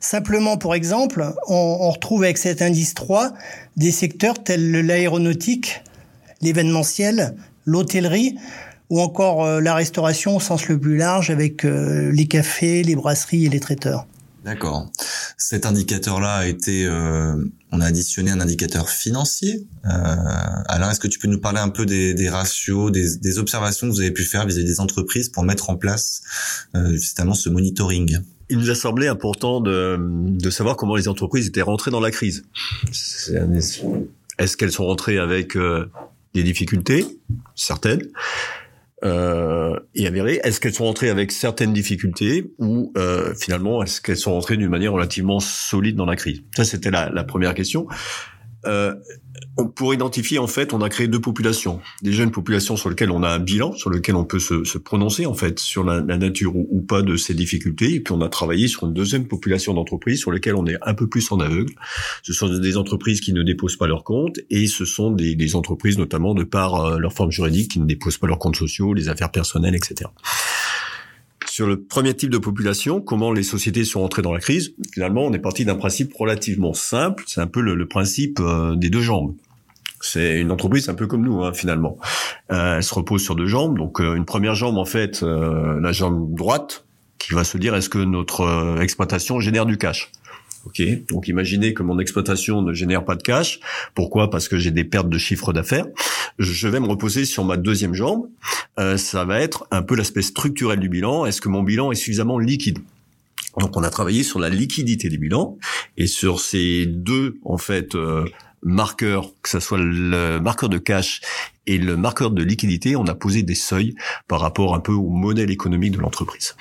Simplement, 0.00 0.56
pour 0.56 0.74
exemple, 0.74 1.32
on, 1.48 1.78
on 1.80 1.90
retrouve 1.90 2.24
avec 2.24 2.38
cet 2.38 2.62
indice 2.62 2.94
3 2.94 3.32
des 3.76 3.90
secteurs 3.90 4.42
tels 4.42 4.70
l'aéronautique, 4.70 5.82
l'événementiel, 6.40 7.34
l'hôtellerie 7.66 8.36
ou 8.90 9.00
encore 9.00 9.44
euh, 9.44 9.60
la 9.60 9.74
restauration 9.74 10.36
au 10.36 10.40
sens 10.40 10.68
le 10.68 10.78
plus 10.78 10.96
large 10.96 11.30
avec 11.30 11.64
euh, 11.64 12.10
les 12.12 12.26
cafés, 12.26 12.82
les 12.82 12.96
brasseries 12.96 13.46
et 13.46 13.48
les 13.48 13.60
traiteurs. 13.60 14.06
D'accord. 14.44 14.90
Cet 15.38 15.64
indicateur-là 15.64 16.34
a 16.34 16.46
été, 16.46 16.84
euh, 16.84 17.34
on 17.72 17.80
a 17.80 17.86
additionné 17.86 18.30
un 18.30 18.40
indicateur 18.40 18.90
financier. 18.90 19.66
Euh, 19.86 19.88
Alain, 20.68 20.90
est-ce 20.90 21.00
que 21.00 21.08
tu 21.08 21.18
peux 21.18 21.28
nous 21.28 21.40
parler 21.40 21.60
un 21.60 21.70
peu 21.70 21.86
des, 21.86 22.28
ratios, 22.28 22.92
des, 22.92 23.16
des, 23.16 23.38
observations 23.38 23.88
que 23.88 23.92
vous 23.92 24.00
avez 24.00 24.10
pu 24.10 24.22
faire 24.22 24.46
vis-à-vis 24.46 24.66
des 24.66 24.80
entreprises 24.80 25.30
pour 25.30 25.44
mettre 25.44 25.70
en 25.70 25.76
place 25.76 26.22
euh, 26.76 26.92
justement 26.92 27.32
ce 27.32 27.48
monitoring? 27.48 28.18
Il 28.50 28.58
nous 28.58 28.68
a 28.68 28.74
semblé 28.74 29.08
important 29.08 29.62
de, 29.62 29.98
de 29.98 30.50
savoir 30.50 30.76
comment 30.76 30.96
les 30.96 31.08
entreprises 31.08 31.46
étaient 31.46 31.62
rentrées 31.62 31.90
dans 31.90 32.00
la 32.00 32.10
crise. 32.10 32.44
Est-ce 34.38 34.56
qu'elles 34.58 34.72
sont 34.72 34.84
rentrées 34.84 35.18
avec 35.18 35.56
euh, 35.56 35.90
des 36.34 36.42
difficultés, 36.42 37.06
certaines, 37.54 38.02
euh, 39.04 39.78
et 39.94 40.06
avérées. 40.06 40.40
Est-ce 40.44 40.60
qu'elles 40.60 40.74
sont 40.74 40.84
rentrées 40.84 41.10
avec 41.10 41.30
certaines 41.30 41.72
difficultés 41.72 42.50
ou 42.58 42.92
euh, 42.96 43.34
finalement 43.34 43.82
est-ce 43.82 44.00
qu'elles 44.00 44.16
sont 44.16 44.32
rentrées 44.32 44.56
d'une 44.56 44.70
manière 44.70 44.92
relativement 44.92 45.40
solide 45.40 45.96
dans 45.96 46.06
la 46.06 46.16
crise? 46.16 46.42
Ça, 46.56 46.64
c'était 46.64 46.90
la, 46.90 47.24
première 47.24 47.54
question. 47.54 47.86
Euh, 48.66 48.94
pour 49.76 49.94
identifier, 49.94 50.38
en 50.38 50.46
fait, 50.46 50.72
on 50.72 50.80
a 50.80 50.88
créé 50.88 51.08
deux 51.08 51.20
populations. 51.20 51.80
Déjà 52.02 52.22
une 52.22 52.30
population 52.30 52.76
sur 52.76 52.88
laquelle 52.88 53.10
on 53.10 53.22
a 53.22 53.28
un 53.28 53.38
bilan, 53.38 53.72
sur 53.72 53.90
lequel 53.90 54.14
on 54.14 54.24
peut 54.24 54.38
se, 54.38 54.78
prononcer, 54.78 55.26
en 55.26 55.34
fait, 55.34 55.58
sur 55.58 55.84
la, 55.84 56.00
nature 56.02 56.54
ou, 56.56 56.80
pas 56.82 57.02
de 57.02 57.16
ces 57.16 57.34
difficultés. 57.34 57.94
Et 57.94 58.00
puis 58.00 58.12
on 58.12 58.20
a 58.20 58.28
travaillé 58.28 58.68
sur 58.68 58.84
une 58.84 58.92
deuxième 58.92 59.26
population 59.26 59.74
d'entreprises 59.74 60.20
sur 60.20 60.32
lesquelles 60.32 60.54
on 60.54 60.66
est 60.66 60.76
un 60.82 60.94
peu 60.94 61.08
plus 61.08 61.30
en 61.32 61.40
aveugle. 61.40 61.74
Ce 62.22 62.32
sont 62.32 62.48
des 62.48 62.76
entreprises 62.76 63.20
qui 63.20 63.32
ne 63.32 63.42
déposent 63.42 63.76
pas 63.76 63.86
leurs 63.86 64.04
comptes 64.04 64.38
et 64.50 64.66
ce 64.66 64.84
sont 64.84 65.10
des, 65.10 65.34
des 65.34 65.56
entreprises, 65.56 65.98
notamment 65.98 66.34
de 66.34 66.44
par 66.44 66.74
euh, 66.74 66.98
leur 66.98 67.12
forme 67.12 67.30
juridique, 67.30 67.72
qui 67.72 67.80
ne 67.80 67.86
déposent 67.86 68.18
pas 68.18 68.26
leurs 68.26 68.38
comptes 68.38 68.56
sociaux, 68.56 68.94
les 68.94 69.08
affaires 69.08 69.30
personnelles, 69.30 69.74
etc 69.74 70.10
sur 71.54 71.68
le 71.68 71.80
premier 71.80 72.14
type 72.14 72.30
de 72.30 72.38
population, 72.38 73.00
comment 73.00 73.30
les 73.30 73.44
sociétés 73.44 73.84
sont 73.84 74.00
entrées 74.00 74.22
dans 74.22 74.32
la 74.32 74.40
crise, 74.40 74.74
finalement, 74.92 75.24
on 75.24 75.32
est 75.32 75.38
parti 75.38 75.64
d'un 75.64 75.76
principe 75.76 76.12
relativement 76.12 76.74
simple. 76.74 77.22
C'est 77.28 77.40
un 77.40 77.46
peu 77.46 77.60
le, 77.60 77.86
principe 77.86 78.40
euh, 78.40 78.74
des 78.74 78.90
deux 78.90 79.02
jambes. 79.02 79.36
C'est 80.00 80.40
une 80.40 80.50
entreprise 80.50 80.88
un 80.88 80.94
peu 80.94 81.06
comme 81.06 81.22
nous, 81.22 81.44
hein, 81.44 81.52
finalement. 81.52 81.96
Euh, 82.50 82.78
elle 82.78 82.82
se 82.82 82.92
repose 82.92 83.22
sur 83.22 83.36
deux 83.36 83.46
jambes. 83.46 83.78
Donc, 83.78 84.00
euh, 84.00 84.16
une 84.16 84.24
première 84.24 84.56
jambe, 84.56 84.76
en 84.78 84.84
fait, 84.84 85.22
la 85.22 85.92
jambe 85.92 86.34
droite, 86.34 86.86
qui 87.18 87.34
va 87.34 87.44
se 87.44 87.56
dire 87.56 87.76
est-ce 87.76 87.88
que 87.88 87.98
notre 87.98 88.76
exploitation 88.82 89.38
génère 89.38 89.64
du 89.64 89.78
cash? 89.78 90.10
Ok, 90.66 90.82
donc 91.08 91.28
imaginez 91.28 91.74
que 91.74 91.82
mon 91.82 91.98
exploitation 91.98 92.62
ne 92.62 92.72
génère 92.72 93.04
pas 93.04 93.16
de 93.16 93.22
cash. 93.22 93.60
Pourquoi? 93.94 94.30
Parce 94.30 94.48
que 94.48 94.56
j'ai 94.56 94.70
des 94.70 94.84
pertes 94.84 95.08
de 95.10 95.18
chiffre 95.18 95.52
d'affaires. 95.52 95.86
Je 96.38 96.68
vais 96.68 96.80
me 96.80 96.86
reposer 96.86 97.26
sur 97.26 97.44
ma 97.44 97.56
deuxième 97.56 97.92
jambe. 97.92 98.28
Euh, 98.78 98.96
ça 98.96 99.24
va 99.24 99.40
être 99.40 99.66
un 99.70 99.82
peu 99.82 99.94
l'aspect 99.94 100.22
structurel 100.22 100.80
du 100.80 100.88
bilan. 100.88 101.26
Est-ce 101.26 101.40
que 101.40 101.48
mon 101.48 101.62
bilan 101.62 101.92
est 101.92 101.96
suffisamment 101.96 102.38
liquide? 102.38 102.78
Donc 103.58 103.76
on 103.76 103.82
a 103.82 103.90
travaillé 103.90 104.22
sur 104.22 104.38
la 104.38 104.48
liquidité 104.48 105.08
du 105.08 105.18
bilan 105.18 105.58
et 105.96 106.06
sur 106.06 106.40
ces 106.40 106.86
deux 106.86 107.38
en 107.44 107.58
fait 107.58 107.94
euh, 107.94 108.24
marqueurs, 108.62 109.30
que 109.42 109.48
ce 109.48 109.60
soit 109.60 109.78
le 109.78 110.40
marqueur 110.40 110.68
de 110.68 110.78
cash 110.78 111.20
et 111.66 111.78
le 111.78 111.96
marqueur 111.96 112.30
de 112.30 112.42
liquidité, 112.42 112.96
on 112.96 113.06
a 113.06 113.14
posé 113.14 113.42
des 113.42 113.54
seuils 113.54 113.94
par 114.28 114.40
rapport 114.40 114.74
un 114.74 114.80
peu 114.80 114.92
au 114.92 115.08
modèle 115.08 115.50
économique 115.50 115.92
de 115.92 116.00
l'entreprise. 116.00 116.56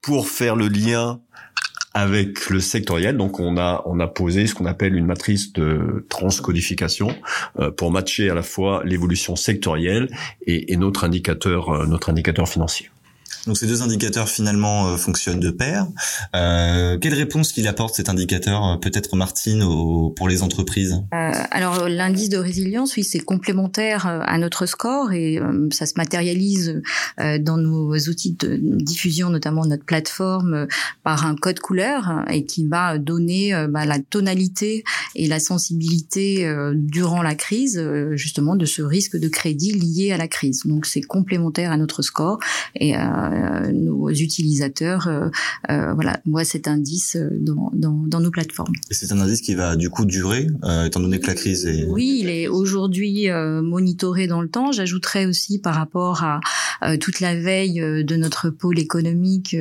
Pour 0.00 0.28
faire 0.28 0.56
le 0.56 0.68
lien 0.68 1.20
avec 1.96 2.50
le 2.50 2.60
sectoriel. 2.60 3.16
Donc 3.16 3.40
on 3.40 3.56
a 3.56 3.82
on 3.86 3.98
a 4.00 4.06
posé 4.06 4.46
ce 4.46 4.54
qu'on 4.54 4.66
appelle 4.66 4.94
une 4.94 5.06
matrice 5.06 5.54
de 5.54 6.04
transcodification 6.10 7.08
euh, 7.58 7.70
pour 7.70 7.90
matcher 7.90 8.28
à 8.28 8.34
la 8.34 8.42
fois 8.42 8.82
l'évolution 8.84 9.34
sectorielle 9.34 10.08
et, 10.46 10.72
et 10.74 10.76
notre 10.76 11.04
indicateur 11.04 11.70
euh, 11.70 11.86
notre 11.86 12.10
indicateur 12.10 12.50
financier. 12.50 12.90
Donc 13.46 13.56
ces 13.56 13.66
deux 13.66 13.82
indicateurs 13.82 14.28
finalement 14.28 14.88
euh, 14.88 14.96
fonctionnent 14.96 15.40
de 15.40 15.50
pair. 15.50 15.86
Euh, 16.34 16.98
quelle 16.98 17.14
réponse 17.14 17.52
qu'il 17.52 17.68
apporte 17.68 17.94
cet 17.94 18.08
indicateur, 18.08 18.64
euh, 18.64 18.76
peut-être 18.76 19.16
Martine, 19.16 19.62
au, 19.62 20.10
pour 20.10 20.28
les 20.28 20.42
entreprises? 20.42 21.00
Euh, 21.14 21.32
Alors 21.50 21.88
l'indice 21.88 22.28
de 22.28 22.38
résilience, 22.38 22.96
oui, 22.96 23.04
c'est 23.04 23.20
complémentaire 23.20 24.06
euh, 24.06 24.20
à 24.24 24.38
notre 24.38 24.66
score 24.66 25.12
et 25.12 25.38
euh, 25.38 25.68
ça 25.70 25.86
se 25.86 25.94
matérialise 25.96 26.82
dans 27.40 27.56
nos 27.56 27.96
outils 27.96 28.36
de 28.38 28.58
diffusion, 28.60 29.30
notamment 29.30 29.64
notre 29.64 29.84
plateforme, 29.84 30.66
par 31.02 31.26
un 31.26 31.34
code 31.34 31.60
couleur 31.60 32.24
et 32.30 32.44
qui 32.44 32.66
va 32.66 32.98
donner 32.98 33.52
bah, 33.68 33.84
la 33.84 33.98
tonalité 33.98 34.84
et 35.14 35.26
la 35.26 35.40
sensibilité 35.40 36.50
durant 36.74 37.22
la 37.22 37.34
crise, 37.34 37.82
justement, 38.12 38.56
de 38.56 38.66
ce 38.66 38.82
risque 38.82 39.16
de 39.16 39.28
crédit 39.28 39.72
lié 39.72 40.12
à 40.12 40.16
la 40.16 40.28
crise. 40.28 40.62
Donc 40.66 40.86
c'est 40.86 41.00
complémentaire 41.00 41.72
à 41.72 41.76
notre 41.76 42.02
score 42.02 42.38
et 42.74 42.96
euh, 42.96 43.25
nos 43.72 43.96
utilisateurs 44.10 45.08
euh, 45.08 45.28
euh, 45.70 45.92
voilà 45.94 46.20
voient 46.26 46.44
cet 46.44 46.68
indice 46.68 47.16
dans, 47.16 47.70
dans, 47.74 48.04
dans 48.06 48.20
nos 48.20 48.30
plateformes. 48.30 48.72
Et 48.90 48.94
c'est 48.94 49.12
un 49.12 49.20
indice 49.20 49.40
qui 49.40 49.54
va 49.54 49.76
du 49.76 49.90
coup 49.90 50.04
durer, 50.04 50.46
étant 50.84 51.00
donné 51.00 51.18
que 51.20 51.26
la 51.26 51.34
crise 51.34 51.66
est... 51.66 51.84
Oui, 51.86 52.18
il 52.22 52.30
est 52.30 52.48
aujourd'hui 52.48 53.28
monitoré 53.62 54.26
dans 54.26 54.42
le 54.42 54.48
temps. 54.48 54.72
J'ajouterais 54.72 55.26
aussi 55.26 55.58
par 55.58 55.74
rapport 55.74 56.22
à 56.22 56.40
toute 57.00 57.20
la 57.20 57.34
veille 57.34 57.80
de 57.80 58.16
notre 58.16 58.50
pôle 58.50 58.78
économique 58.78 59.56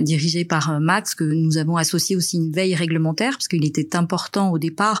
dirigé 0.00 0.44
par 0.44 0.80
Max 0.80 1.14
que 1.14 1.24
nous 1.24 1.58
avons 1.58 1.76
associé 1.76 2.16
aussi 2.16 2.36
une 2.38 2.52
veille 2.52 2.74
réglementaire 2.74 3.32
parce 3.32 3.48
qu'il 3.48 3.64
était 3.64 3.96
important 3.96 4.50
au 4.50 4.58
départ 4.58 5.00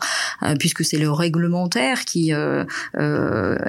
puisque 0.58 0.84
c'est 0.84 0.98
le 0.98 1.10
réglementaire 1.10 2.04
qui 2.04 2.32
a 2.32 2.66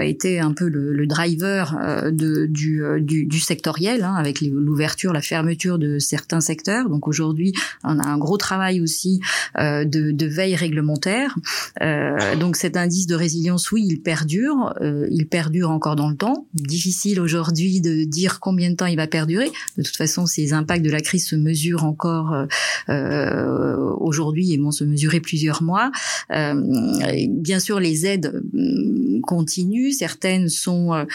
été 0.04 0.40
un 0.40 0.54
peu 0.54 0.68
le, 0.68 0.94
le 0.94 1.08
driver 1.08 1.78
de, 2.12 2.46
du, 2.46 2.84
du, 3.00 3.26
du 3.26 3.40
secteur 3.40 3.61
hein, 3.68 4.16
avec 4.16 4.42
l'ouverture, 4.42 5.14
la 5.14 5.22
fermeture 5.22 5.78
de 5.80 6.00
certains 6.00 6.42
secteurs. 6.42 6.90
Donc 6.90 7.08
aujourd'hui, 7.08 7.54
on 7.84 8.00
a 8.00 8.08
un 8.08 8.18
gros 8.18 8.38
travail 8.38 8.82
aussi 8.82 9.20
euh, 9.58 9.86
de, 9.86 10.12
de, 10.12 10.26
veille 10.26 10.56
réglementaire. 10.56 11.36
Euh, 11.82 12.36
donc 12.36 12.56
cet 12.56 12.78
indice 12.78 13.08
de 13.08 13.16
résilience, 13.16 13.72
oui, 13.72 13.86
il 13.88 14.02
perdure, 14.02 14.74
euh, 14.82 15.08
il 15.12 15.28
perdure 15.28 15.70
encore 15.70 15.96
dans 15.96 16.10
le 16.10 16.16
temps. 16.16 16.46
Difficile 16.54 17.20
aujourd'hui 17.20 17.82
de 17.82 18.04
dire 18.04 18.40
combien 18.40 18.70
de 18.70 18.76
temps 18.76 18.86
il 18.86 18.98
va 18.98 19.08
perdurer. 19.08 19.52
De 19.78 19.84
toute 19.84 19.96
façon, 19.96 20.26
ces 20.26 20.54
impacts 20.54 20.84
de 20.84 20.92
la 20.92 21.02
crise 21.02 21.28
se 21.28 21.36
mesurent 21.36 21.84
encore 21.84 22.34
euh, 22.34 22.46
euh, 22.90 23.94
aujourd'hui 24.00 24.54
et 24.54 24.58
vont 24.58 24.72
se 24.72 24.84
mesurer 24.84 25.20
plusieurs 25.20 25.64
mois. 25.64 25.92
bien 26.30 27.60
sûr, 27.60 27.80
les 27.80 28.06
aides 28.06 28.42
mm, 28.54 29.22
continuent. 29.22 29.92
Certaines 29.92 30.50
sont 30.50 31.06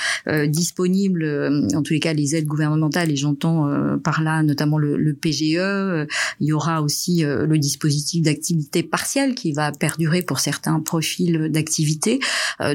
disponibles, 0.46 1.68
en 1.74 1.82
tous 1.82 1.92
les 1.92 2.00
cas, 2.00 2.12
les 2.12 2.35
aides 2.35 2.35
gouvernementale 2.44 3.10
et 3.10 3.16
j'entends 3.16 3.68
euh, 3.68 3.96
par 3.96 4.22
là 4.22 4.42
notamment 4.42 4.78
le, 4.78 4.96
le 4.96 5.14
PGE. 5.14 5.56
Euh, 5.56 6.06
il 6.40 6.46
y 6.48 6.52
aura 6.52 6.82
aussi 6.82 7.24
euh, 7.24 7.46
le 7.46 7.58
dispositif 7.58 8.22
d'activité 8.22 8.82
partielle 8.82 9.34
qui 9.34 9.52
va 9.52 9.72
perdurer 9.72 10.22
pour 10.22 10.40
certains 10.40 10.80
profils 10.80 11.50
d'activité. 11.50 12.20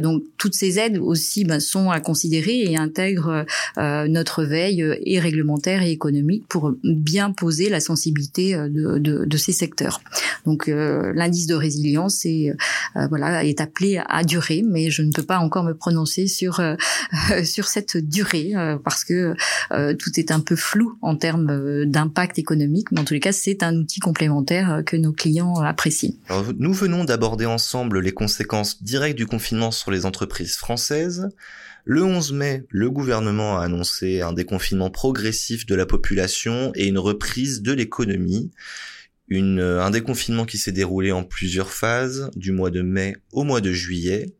donc 0.01 0.24
toutes 0.38 0.56
ces 0.56 0.80
aides 0.80 0.98
aussi 0.98 1.46
ben, 1.46 1.60
sont 1.60 1.89
à 1.89 2.00
considérer 2.00 2.62
et 2.62 2.77
intègrent 2.77 3.46
notre 3.77 4.44
veille 4.44 4.84
et 5.06 5.20
réglementaire 5.20 5.82
et 5.82 5.91
économique 5.91 6.48
pour 6.48 6.74
bien 6.84 7.32
poser 7.32 7.70
la 7.70 7.80
sensibilité 7.80 8.56
de, 8.56 8.98
de, 8.98 9.25
de 9.25 9.38
ces 9.38 9.51
secteurs. 9.51 10.01
Donc 10.46 10.68
l'indice 10.68 11.48
de 11.48 11.56
résilience 11.56 12.25
est 12.25 12.53
voilà 13.10 13.44
est 13.44 13.62
appelé 13.62 14.01
à 14.08 14.24
durer, 14.24 14.63
mais 14.68 14.89
je 14.89 15.01
ne 15.01 15.12
peux 15.12 15.22
peux 15.22 15.27
pas 15.27 15.39
encore 15.39 15.63
me 15.63 15.74
prononcer 15.74 16.27
sur 16.27 16.60
sur 17.44 17.68
cette 17.68 17.98
durée 17.98 18.53
parce 18.84 19.03
que 19.03 19.36
tout 19.70 20.20
est 20.20 20.31
un 20.31 20.39
peu 20.39 20.55
flou 20.55 20.98
en 21.01 21.15
termes 21.15 21.86
d'impact 21.86 22.39
économique. 22.39 22.91
Mais 22.91 23.00
en 23.00 23.03
tous 23.03 23.13
les 23.13 23.20
cas, 23.20 23.31
c'est 23.31 23.63
un 23.63 23.75
outil 23.75 24.00
complémentaire 24.00 24.84
que 24.86 24.98
nos 24.98 25.13
clients 25.13 25.55
apprécient. 25.55 26.13
nous 26.58 26.74
venons 26.74 27.03
d'aborder 27.03 27.46
ensemble 27.46 28.00
les 28.00 28.12
conséquences 28.12 28.84
directes 28.84 29.17
du 29.17 29.25
confinement 29.25 29.72
sur 29.72 29.91
les 29.91 30.05
entreprises 30.05 30.55
françaises. 30.55 31.29
Le 31.84 32.03
11 32.03 32.34
mai, 32.34 32.63
le 32.70 32.91
gouvernement 32.91 33.58
a 33.58 33.63
annoncé 33.63 34.22
un 34.22 34.34
déconfinement 34.34 34.91
progressif 34.91 35.65
de 35.65 35.75
la 35.75 35.86
population 35.86 36.72
et 36.75 36.88
une 36.88 37.00
reprise 37.00 37.62
de 37.62 37.74
l'économie. 37.74 38.51
un 39.31 39.89
déconfinement 39.89 40.46
qui 40.46 40.58
s'est 40.58 40.72
déroulé 40.72 41.12
en 41.12 41.24
plusieurs 41.24 41.72
phases, 41.72 42.29
du 42.36 42.51
mois 42.51 42.70
de 42.70 42.81
mai 42.81 43.15
au 43.31 43.43
mois 43.43 43.62
de 43.62 43.72
juillet. 43.72 44.36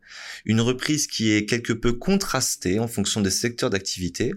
Une 0.46 0.62
reprise 0.62 1.08
qui 1.08 1.32
est 1.32 1.46
quelque 1.46 1.74
peu 1.74 1.94
contrastée 1.94 2.80
en 2.80 2.88
fonction 2.88 3.22
des 3.22 3.30
secteurs 3.30 3.70
d'activité. 3.70 4.34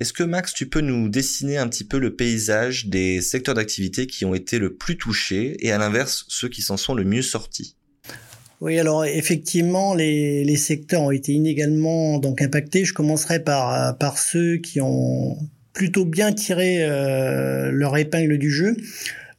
Est-ce 0.00 0.12
que 0.12 0.22
Max, 0.22 0.54
tu 0.54 0.68
peux 0.68 0.80
nous 0.80 1.08
dessiner 1.08 1.58
un 1.58 1.68
petit 1.68 1.84
peu 1.84 1.98
le 1.98 2.14
paysage 2.14 2.86
des 2.86 3.20
secteurs 3.20 3.54
d'activité 3.54 4.06
qui 4.06 4.24
ont 4.24 4.34
été 4.34 4.58
le 4.58 4.74
plus 4.74 4.96
touchés 4.96 5.56
et 5.60 5.72
à 5.72 5.78
l'inverse 5.78 6.24
ceux 6.28 6.48
qui 6.48 6.62
s'en 6.62 6.76
sont 6.76 6.94
le 6.94 7.04
mieux 7.04 7.22
sortis? 7.22 7.76
Oui, 8.60 8.78
alors 8.78 9.04
effectivement, 9.04 9.94
les, 9.94 10.42
les, 10.42 10.56
secteurs 10.56 11.02
ont 11.02 11.10
été 11.10 11.32
inégalement 11.32 12.18
donc 12.18 12.40
impactés. 12.40 12.86
Je 12.86 12.94
commencerai 12.94 13.44
par 13.44 13.98
par 13.98 14.16
ceux 14.16 14.56
qui 14.56 14.80
ont 14.80 15.36
plutôt 15.76 16.06
bien 16.06 16.32
tiré 16.32 16.78
euh, 16.82 17.70
leur 17.70 17.96
épingle 17.98 18.38
du 18.38 18.50
jeu. 18.50 18.76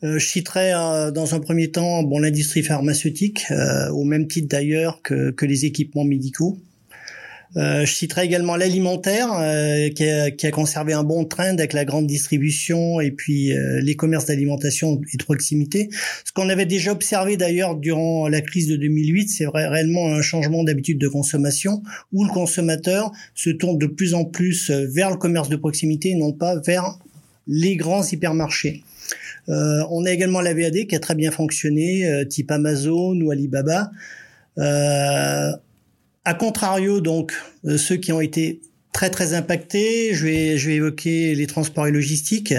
Euh, 0.04 0.20
je 0.20 0.26
citerai 0.28 0.74
euh, 0.74 1.12
dans 1.12 1.34
un 1.34 1.40
premier 1.40 1.72
temps 1.72 2.04
bon 2.04 2.20
l'industrie 2.20 2.64
pharmaceutique, 2.64 3.46
euh, 3.52 3.90
au 3.90 4.04
même 4.04 4.28
titre 4.28 4.48
d'ailleurs 4.48 5.02
que, 5.02 5.32
que 5.32 5.46
les 5.46 5.66
équipements 5.66 6.06
médicaux. 6.06 6.58
Euh, 7.56 7.86
je 7.86 7.94
citerai 7.94 8.26
également 8.26 8.56
l'alimentaire 8.56 9.32
euh, 9.34 9.90
qui, 9.90 10.04
a, 10.04 10.32
qui, 10.32 10.46
a, 10.48 10.52
conservé 10.52 10.94
un 10.94 11.04
bon 11.04 11.24
trend 11.24 11.58
avec 11.58 11.74
la 11.74 11.86
grande 11.86 12.06
distribution 12.06 13.00
et 13.00 13.12
puis 13.12 13.54
euh, 13.54 13.80
les 13.82 13.96
commerces 13.96 14.26
d'alimentation 14.26 15.02
et 15.14 15.18
de 15.18 15.24
proximité. 15.24 15.90
Ce 16.26 16.34
qu'on 16.34 16.50
avait 16.50 16.66
déjà 16.66 16.92
observé 16.92 17.38
d'ailleurs 17.38 17.76
durant 17.76 18.28
la 18.28 18.42
crise 18.42 18.68
de 18.68 18.76
2008, 18.76 19.30
c'est 19.30 19.48
réellement 19.48 20.14
un 20.14 20.22
changement 20.22 20.64
d'habitude 20.64 21.00
de 21.00 21.08
consommation 21.08 21.82
où 22.12 22.26
le 22.26 22.30
consommateur 22.30 23.12
se 23.34 23.50
tourne 23.50 23.78
de 23.78 23.88
plus 23.88 24.14
en 24.14 24.26
plus 24.26 24.70
vers 24.70 25.10
le 25.10 25.18
commerce 25.18 25.50
de 25.50 25.56
proximité 25.56 26.16
non 26.16 26.34
pas 26.34 26.60
vers 26.60 27.00
les 27.48 27.78
grands 27.78 28.04
hypermarchés. 28.04 28.84
Euh, 29.50 29.84
on 29.90 30.06
a 30.06 30.12
également 30.12 30.42
la 30.42 30.54
VAD 30.54 30.88
qui 30.88 30.96
a 30.96 31.00
très 31.00 31.16
bien 31.16 31.32
fonctionné, 31.32 32.26
type 32.30 32.52
Amazon 32.52 33.20
ou 33.22 33.32
Alibaba. 33.32 33.92
Euh, 34.58 35.52
a 36.28 36.34
contrario, 36.34 37.00
donc, 37.00 37.32
euh, 37.64 37.78
ceux 37.78 37.96
qui 37.96 38.12
ont 38.12 38.20
été 38.20 38.60
très 38.92 39.10
très 39.10 39.34
impactés, 39.34 40.14
je 40.14 40.26
vais, 40.26 40.76
évoquer 40.76 41.36
les 41.36 41.48
transports 41.48 41.88
et 41.88 41.92
logistiques, 41.92 42.54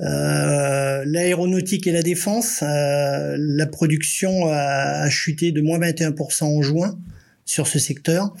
euh, 0.00 1.04
l'aéronautique 1.06 1.86
et 1.86 1.92
la 1.92 2.02
défense. 2.02 2.62
Euh, 2.62 3.36
la 3.38 3.66
production 3.66 4.48
a, 4.48 5.08
chuté 5.08 5.52
de 5.52 5.62
moins 5.62 5.78
21% 5.78 6.44
en 6.44 6.60
juin 6.60 6.98
sur 7.46 7.66
ce 7.66 7.78
secteur. 7.78 8.36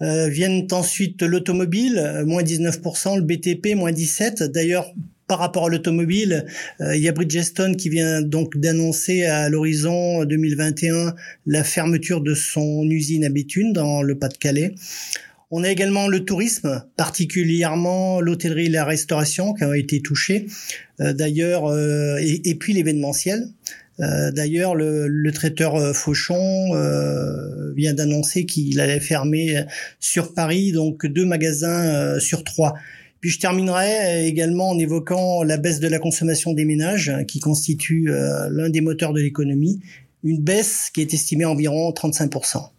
viennent 0.00 0.66
ensuite 0.72 1.22
l'automobile, 1.22 2.24
moins 2.26 2.42
19%, 2.42 3.16
le 3.16 3.22
BTP, 3.22 3.76
moins 3.76 3.92
17%. 3.92 4.48
D'ailleurs, 4.48 4.92
par 5.28 5.38
rapport 5.38 5.66
à 5.66 5.68
l'automobile, 5.68 6.46
euh, 6.80 6.96
il 6.96 7.02
y 7.02 7.08
a 7.08 7.12
Bridgestone 7.12 7.76
qui 7.76 7.90
vient 7.90 8.22
donc 8.22 8.56
d'annoncer 8.56 9.26
à 9.26 9.48
l'horizon 9.50 10.24
2021 10.24 11.14
la 11.46 11.62
fermeture 11.62 12.22
de 12.22 12.34
son 12.34 12.88
usine 12.90 13.24
à 13.24 13.28
Béthune 13.28 13.74
dans 13.74 14.02
le 14.02 14.18
Pas-de-Calais. 14.18 14.74
On 15.50 15.64
a 15.64 15.70
également 15.70 16.08
le 16.08 16.24
tourisme, 16.24 16.82
particulièrement 16.96 18.20
l'hôtellerie 18.20 18.66
et 18.66 18.70
la 18.70 18.84
restauration 18.84 19.54
qui 19.54 19.64
ont 19.64 19.72
été 19.72 20.00
touchés. 20.00 20.46
Euh, 21.00 21.12
d'ailleurs, 21.12 21.66
euh, 21.66 22.16
et, 22.20 22.54
puis 22.54 22.72
l'événementiel. 22.72 23.48
D'ailleurs, 23.98 24.76
le, 24.76 25.08
le, 25.08 25.32
traiteur 25.32 25.92
Fauchon 25.92 26.72
vient 27.74 27.94
d'annoncer 27.94 28.46
qu'il 28.46 28.78
allait 28.78 29.00
fermer 29.00 29.64
sur 29.98 30.34
Paris 30.34 30.70
donc 30.70 31.04
deux 31.04 31.24
magasins 31.24 32.20
sur 32.20 32.44
trois. 32.44 32.76
Puis 33.20 33.30
je 33.30 33.40
terminerai 33.40 34.26
également 34.26 34.70
en 34.70 34.78
évoquant 34.78 35.42
la 35.42 35.56
baisse 35.56 35.80
de 35.80 35.88
la 35.88 35.98
consommation 35.98 36.52
des 36.52 36.64
ménages, 36.64 37.08
hein, 37.08 37.24
qui 37.24 37.40
constitue 37.40 38.10
euh, 38.10 38.48
l'un 38.50 38.70
des 38.70 38.80
moteurs 38.80 39.12
de 39.12 39.20
l'économie, 39.20 39.80
une 40.22 40.40
baisse 40.40 40.90
qui 40.92 41.00
est 41.00 41.12
estimée 41.12 41.44
à 41.44 41.50
environ 41.50 41.90
35%. 41.90 42.70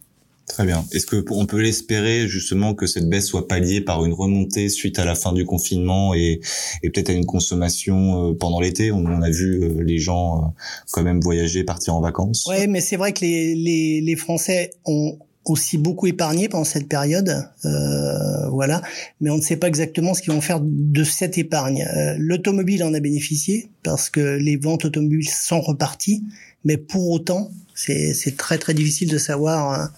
Très 0.46 0.66
bien. 0.66 0.84
Est-ce 0.90 1.06
qu'on 1.06 1.46
peut 1.46 1.60
l'espérer 1.60 2.26
justement 2.26 2.74
que 2.74 2.86
cette 2.86 3.08
baisse 3.08 3.26
soit 3.26 3.46
palliée 3.46 3.80
par 3.80 4.04
une 4.04 4.12
remontée 4.12 4.68
suite 4.68 4.98
à 4.98 5.04
la 5.04 5.14
fin 5.14 5.32
du 5.32 5.44
confinement 5.44 6.12
et, 6.12 6.40
peut-être 6.82 7.10
à 7.10 7.12
une 7.12 7.26
consommation 7.26 8.30
euh, 8.30 8.34
pendant 8.34 8.60
l'été? 8.60 8.90
On 8.90 9.06
a 9.22 9.30
vu 9.30 9.62
euh, 9.62 9.82
les 9.84 9.98
gens 9.98 10.52
quand 10.90 11.04
même 11.04 11.20
voyager, 11.20 11.62
partir 11.62 11.94
en 11.94 12.00
vacances. 12.00 12.48
Oui, 12.48 12.66
mais 12.66 12.80
c'est 12.80 12.96
vrai 12.96 13.12
que 13.12 13.20
les, 13.20 13.54
les, 13.54 14.00
les 14.00 14.16
Français 14.16 14.72
ont 14.86 15.18
aussi 15.50 15.78
beaucoup 15.78 16.06
épargné 16.06 16.48
pendant 16.48 16.64
cette 16.64 16.88
période, 16.88 17.48
euh, 17.64 18.48
voilà. 18.50 18.82
Mais 19.20 19.30
on 19.30 19.36
ne 19.36 19.42
sait 19.42 19.56
pas 19.56 19.68
exactement 19.68 20.14
ce 20.14 20.22
qu'ils 20.22 20.32
vont 20.32 20.40
faire 20.40 20.60
de 20.62 21.04
cette 21.04 21.38
épargne. 21.38 21.86
Euh, 21.96 22.14
l'automobile 22.18 22.84
en 22.84 22.94
a 22.94 23.00
bénéficié 23.00 23.70
parce 23.82 24.10
que 24.10 24.20
les 24.20 24.56
ventes 24.56 24.84
automobiles 24.84 25.28
sont 25.28 25.60
reparties, 25.60 26.24
mais 26.64 26.76
pour 26.76 27.10
autant, 27.10 27.50
c'est 27.74 28.36
très 28.36 28.58
très 28.58 28.74
difficile 28.74 29.10
de 29.10 29.18
savoir 29.18 29.72
hein, 29.72 29.92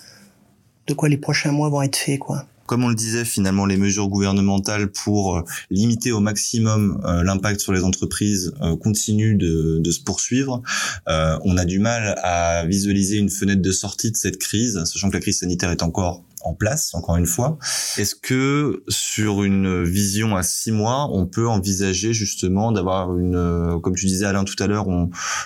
de 0.87 0.95
quoi 0.95 1.09
les 1.09 1.17
prochains 1.17 1.53
mois 1.53 1.69
vont 1.69 1.83
être 1.83 1.97
faits, 1.97 2.19
quoi 2.19 2.47
comme 2.67 2.85
on 2.85 2.89
le 2.89 2.95
disait, 2.95 3.25
finalement, 3.25 3.67
les 3.67 3.77
mesures 3.77 4.09
gouvernementales 4.09 4.91
pour 4.91 5.37
euh, 5.37 5.43
limiter 5.71 6.13
au 6.13 6.21
maximum 6.21 7.01
euh, 7.05 7.23
l'impact 7.23 7.61
sur 7.61 7.73
les 7.73 7.85
entreprises 7.85 8.55
euh, 8.63 8.77
continuent 8.77 9.37
de, 9.37 9.79
de, 9.79 9.91
se 9.91 10.01
poursuivre. 10.01 10.63
on 11.07 11.57
a 11.57 11.65
du 11.65 11.79
mal 11.79 12.19
à 12.23 12.65
visualiser 12.67 13.19
une 13.19 13.29
fenêtre 13.29 13.63
de 13.63 13.73
sortie 13.73 14.11
de 14.11 14.17
cette 14.17 14.39
crise, 14.39 14.83
sachant 14.85 15.09
que 15.11 15.15
la 15.15 15.21
crise 15.21 15.41
sanitaire 15.41 15.71
est 15.71 15.83
encore 15.83 16.25
en 16.45 16.55
place, 16.55 16.95
encore 16.95 17.17
une 17.17 17.27
fois. 17.27 17.59
Est-ce 17.99 18.15
que 18.15 18.83
sur 18.89 19.43
une 19.43 19.85
vision 19.85 20.37
à 20.37 20.43
six 20.43 20.73
mois, 20.73 21.09
on 21.13 21.27
peut 21.27 21.49
envisager 21.49 22.13
justement 22.13 22.73
d'avoir 22.73 23.17
une, 23.19 23.81
comme 23.83 23.95
tu 23.95 24.07
disais 24.07 24.27
Alain 24.27 24.45
tout 24.45 24.61
à 24.63 24.67
l'heure, 24.67 24.87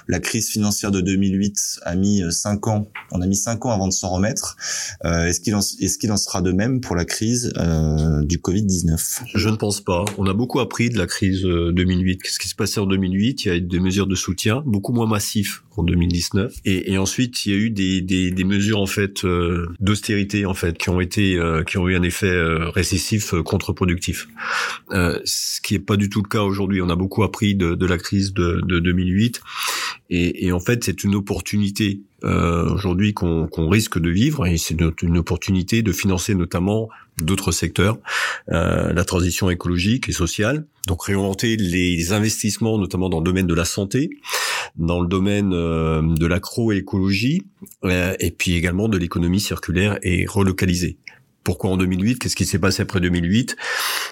la 0.08 0.20
crise 0.20 0.48
financière 0.48 0.90
de 0.90 1.00
2008 1.00 1.80
a 1.82 1.94
mis 1.94 2.22
cinq 2.30 2.66
ans, 2.66 2.86
on 3.12 3.20
a 3.20 3.26
mis 3.26 3.36
cinq 3.36 3.66
ans 3.66 3.72
avant 3.72 3.88
de 3.88 3.92
s'en 3.92 4.10
remettre. 4.10 4.56
Euh, 5.04 5.26
est-ce 5.26 5.40
qu'il 5.40 5.54
en, 5.54 5.60
est-ce 5.60 5.98
qu'il 5.98 6.12
en 6.12 6.16
sera 6.16 6.42
de 6.42 6.52
même 6.52 6.80
pour 6.80 6.96
la 6.96 7.04
crise 7.04 7.52
euh, 7.56 8.22
du 8.22 8.38
Covid-19 8.38 9.22
Je 9.34 9.48
ne 9.48 9.56
pense 9.56 9.80
pas. 9.80 10.04
On 10.18 10.26
a 10.26 10.34
beaucoup 10.34 10.60
appris 10.60 10.90
de 10.90 10.98
la 10.98 11.06
crise 11.06 11.42
2008. 11.42 12.12
Euh, 12.14 12.18
Qu'est-ce 12.22 12.38
qui 12.38 12.48
se 12.48 12.54
passait 12.54 12.80
en 12.80 12.86
2008 12.86 13.44
Il 13.44 13.48
y 13.48 13.50
a 13.50 13.56
eu 13.56 13.60
des 13.60 13.80
mesures 13.80 14.06
de 14.06 14.14
soutien 14.14 14.62
beaucoup 14.66 14.92
moins 14.92 15.06
massives 15.06 15.60
qu'en 15.70 15.82
2019. 15.82 16.54
Et, 16.64 16.92
et, 16.92 16.98
ensuite, 16.98 17.46
il 17.46 17.52
y 17.52 17.54
a 17.54 17.58
eu 17.58 17.70
des, 17.70 18.00
des, 18.00 18.30
des 18.30 18.44
mesures 18.44 18.80
en 18.80 18.86
fait 18.86 19.24
euh, 19.24 19.66
d'austérité 19.80 20.46
en 20.46 20.54
fait 20.54 20.78
qui 20.86 20.90
ont 20.90 21.00
été 21.00 21.34
euh, 21.34 21.64
qui 21.64 21.78
ont 21.78 21.88
eu 21.88 21.96
un 21.96 22.02
effet 22.04 22.30
euh, 22.30 22.70
récessif 22.70 23.34
euh, 23.34 23.42
contre-productif. 23.42 24.28
ce 24.92 25.60
qui 25.60 25.74
est 25.74 25.80
pas 25.80 25.96
du 25.96 26.08
tout 26.08 26.22
le 26.22 26.28
cas 26.28 26.42
aujourd'hui. 26.42 26.80
On 26.80 26.88
a 26.90 26.94
beaucoup 26.94 27.24
appris 27.24 27.56
de, 27.56 27.74
de 27.74 27.86
la 27.86 27.98
crise 27.98 28.32
de, 28.32 28.60
de 28.64 28.78
2008 28.78 29.40
et, 30.10 30.46
et, 30.46 30.52
en 30.52 30.60
fait 30.60 30.84
c'est 30.84 31.02
une 31.02 31.16
opportunité 31.16 32.02
euh, 32.24 32.72
aujourd'hui 32.72 33.12
qu'on 33.12 33.68
risque 33.68 33.98
de 33.98 34.08
vivre 34.08 34.46
et 34.46 34.56
c'est 34.56 34.80
une, 35.02 35.18
opportunité 35.18 35.82
de 35.82 35.92
financer 35.92 36.34
notamment 36.34 36.88
d'autres 37.20 37.52
secteurs, 37.52 37.98
euh, 38.52 38.92
la 38.92 39.04
transition 39.04 39.50
écologique 39.50 40.08
et 40.08 40.12
sociale, 40.12 40.66
donc 40.86 41.04
réorienter 41.04 41.56
les 41.56 42.12
investissements 42.12 42.78
notamment 42.78 43.10
dans 43.10 43.18
le 43.18 43.24
domaine 43.24 43.46
de 43.46 43.54
la 43.54 43.66
santé, 43.66 44.10
dans 44.76 45.00
le 45.00 45.08
domaine 45.08 45.52
euh, 45.52 46.02
de 46.02 46.26
l'agroécologie 46.26 47.42
euh, 47.84 48.14
et 48.20 48.30
puis 48.30 48.54
également 48.54 48.88
de 48.88 48.98
l'économie 48.98 49.40
circulaire 49.40 49.98
et 50.02 50.26
relocalisée. 50.26 50.98
Pourquoi 51.44 51.70
en 51.70 51.76
2008 51.76 52.18
Qu'est-ce 52.18 52.36
qui 52.36 52.44
s'est 52.44 52.58
passé 52.58 52.82
après 52.82 53.00
2008 53.00 53.56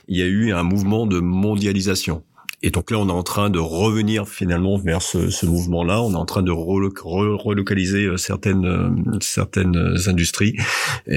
Il 0.09 0.17
y 0.17 0.23
a 0.23 0.27
eu 0.27 0.53
un 0.53 0.63
mouvement 0.63 1.07
de 1.07 1.19
mondialisation. 1.19 2.23
Et 2.67 2.71
donc 2.71 2.91
là, 2.91 2.99
on 2.99 3.07
est 3.09 3.13
en 3.13 3.23
train 3.23 3.51
de 3.51 3.59
revenir 3.59 4.27
finalement 4.27 4.79
vers 4.79 5.03
ce, 5.03 5.29
ce 5.29 5.45
mouvement-là. 5.45 6.01
On 6.01 6.13
est 6.13 6.17
en 6.17 6.25
train 6.25 6.43
de 6.43 6.51
relocaliser 6.51 8.07
euh, 8.07 8.17
certaines 8.17 8.65
euh, 8.65 9.19
certaines 9.21 9.77
industries, 10.07 10.57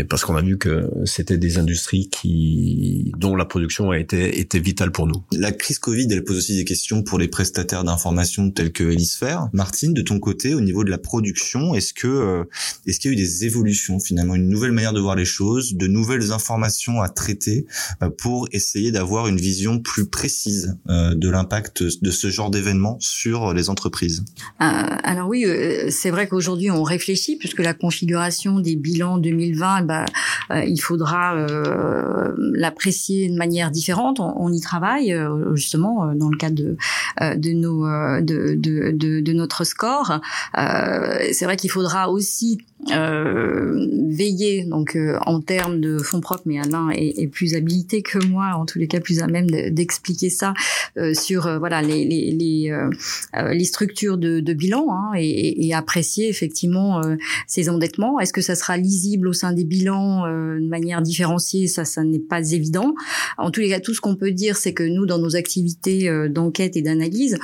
parce 0.10 0.26
qu'on 0.26 0.36
a 0.36 0.42
vu 0.42 0.58
que 0.58 0.90
c'était 1.06 1.38
des 1.38 1.58
industries 1.58 2.10
qui 2.10 3.14
dont 3.18 3.38
la 3.38 3.46
production 3.46 3.92
a 3.92 3.98
été 3.98 4.42
était 4.42 4.60
vitale 4.60 4.92
pour 4.92 5.08
nous. 5.08 5.24
La 5.32 5.54
crise 5.54 5.80
Covid, 5.80 6.08
elle 6.12 6.26
pose 6.26 6.38
aussi 6.38 6.58
des 6.58 6.66
questions 6.66 7.02
pour 7.02 7.18
les 7.18 7.30
prestataires 7.30 7.86
d'information 7.86 8.52
tels 8.52 8.74
que 8.74 8.84
Elisphère. 8.84 9.48
Martine, 9.54 9.94
de 9.94 10.02
ton 10.02 10.20
côté, 10.20 10.54
au 10.54 10.60
niveau 10.60 10.84
de 10.84 10.90
la 10.90 10.98
production, 10.98 11.76
est-ce 11.76 11.94
que 11.94 12.08
euh, 12.08 12.44
est-ce 12.86 13.00
qu'il 13.00 13.12
y 13.12 13.14
a 13.14 13.18
eu 13.18 13.22
des 13.22 13.46
évolutions 13.46 14.02
finalement, 14.02 14.36
une 14.36 14.50
nouvelle 14.50 14.74
manière 14.74 14.94
de 14.94 15.00
voir 15.00 15.16
les 15.16 15.26
choses, 15.26 15.76
de 15.76 15.88
nouvelles 15.88 16.34
informations 16.34 17.02
à 17.02 17.08
traiter 17.08 17.66
pour 18.18 18.50
essayer 18.52 18.92
d'avoir 18.92 19.28
une 19.28 19.38
vision 19.38 19.80
plus 19.80 20.08
précise 20.08 20.78
de 20.88 21.30
la 21.30 21.37
l'impact 21.38 21.84
de 22.02 22.12
ce 22.12 22.30
genre 22.30 22.50
d'événement 22.50 22.98
sur 23.00 23.54
les 23.54 23.70
entreprises? 23.70 24.26
Alors 24.60 25.30
oui, 25.30 25.46
c'est 25.90 26.10
vrai 26.10 26.28
qu'aujourd'hui 26.28 26.72
on 26.72 26.84
réfléchit 26.84 27.38
puisque 27.38 27.60
la 27.60 27.74
configuration 27.74 28.60
des 28.60 28.76
bilans 28.76 29.18
2020, 29.18 29.84
bah, 29.84 30.06
il 30.50 30.80
faudra 30.80 31.36
l'apprécier 32.54 33.30
de 33.30 33.36
manière 33.36 33.72
différente. 33.72 34.20
On, 34.20 34.52
y 34.52 34.62
travaille 34.62 35.16
justement 35.54 36.14
dans 36.16 36.30
le 36.30 36.38
cadre 36.38 36.56
de, 37.36 39.34
notre 39.34 39.64
score. 39.64 40.20
c'est 40.56 41.46
vrai 41.46 41.58
qu'il 41.58 41.70
faudra 41.70 42.10
aussi 42.10 42.58
euh, 42.92 43.88
veiller 44.08 44.64
donc 44.64 44.96
euh, 44.96 45.18
en 45.26 45.42
termes 45.42 45.82
de 45.82 45.98
fonds 45.98 46.22
propres, 46.22 46.44
mais 46.46 46.60
Alain 46.60 46.90
est, 46.92 47.28
plus 47.28 47.56
habilité 47.56 48.02
que 48.02 48.24
moi, 48.26 48.54
en 48.56 48.66
tous 48.66 48.78
les 48.78 48.88
cas 48.88 49.00
plus 49.00 49.20
à 49.20 49.28
même 49.28 49.48
d'expliquer 49.48 50.30
ça 50.30 50.54
euh, 50.98 51.14
sur 51.28 51.46
euh, 51.48 51.60
voilà 51.60 51.82
les 51.82 52.06
les 52.06 52.32
les, 52.32 52.72
euh, 52.72 53.54
les 53.54 53.66
structures 53.66 54.18
de, 54.18 54.54
bilan 54.54 54.88
hein, 54.90 55.12
et, 55.18 55.74
apprécier 55.74 56.30
effectivement 56.30 57.02
ces 57.46 57.70
endettements. 57.70 58.20
Est-ce 58.20 58.34
que 58.34 58.42
ça 58.42 58.56
sera 58.56 58.78
lisible 58.78 59.28
au 59.28 59.34
sein 59.34 59.52
des 59.52 59.64
bilans 59.64 60.24
de 60.26 60.68
manière 60.68 61.02
différenciée? 61.02 61.68
Ça, 61.68 61.86
ça 61.86 62.04
n'est 62.04 62.20
pas 62.20 62.52
évident. 62.52 62.96
En 63.38 63.52
tous 63.52 63.60
les 63.60 63.70
cas, 63.70 63.80
tout 63.80 63.94
ce 63.94 64.02
qu'on 64.02 64.16
peut 64.16 64.32
dire, 64.32 64.58
c'est 64.58 64.74
que 64.74 64.84
nous, 64.84 65.06
dans 65.06 65.20
nos 65.20 65.36
activités 65.36 66.10
d'enquête 66.30 66.78
et 66.78 66.82
d'analyse, 66.82 67.38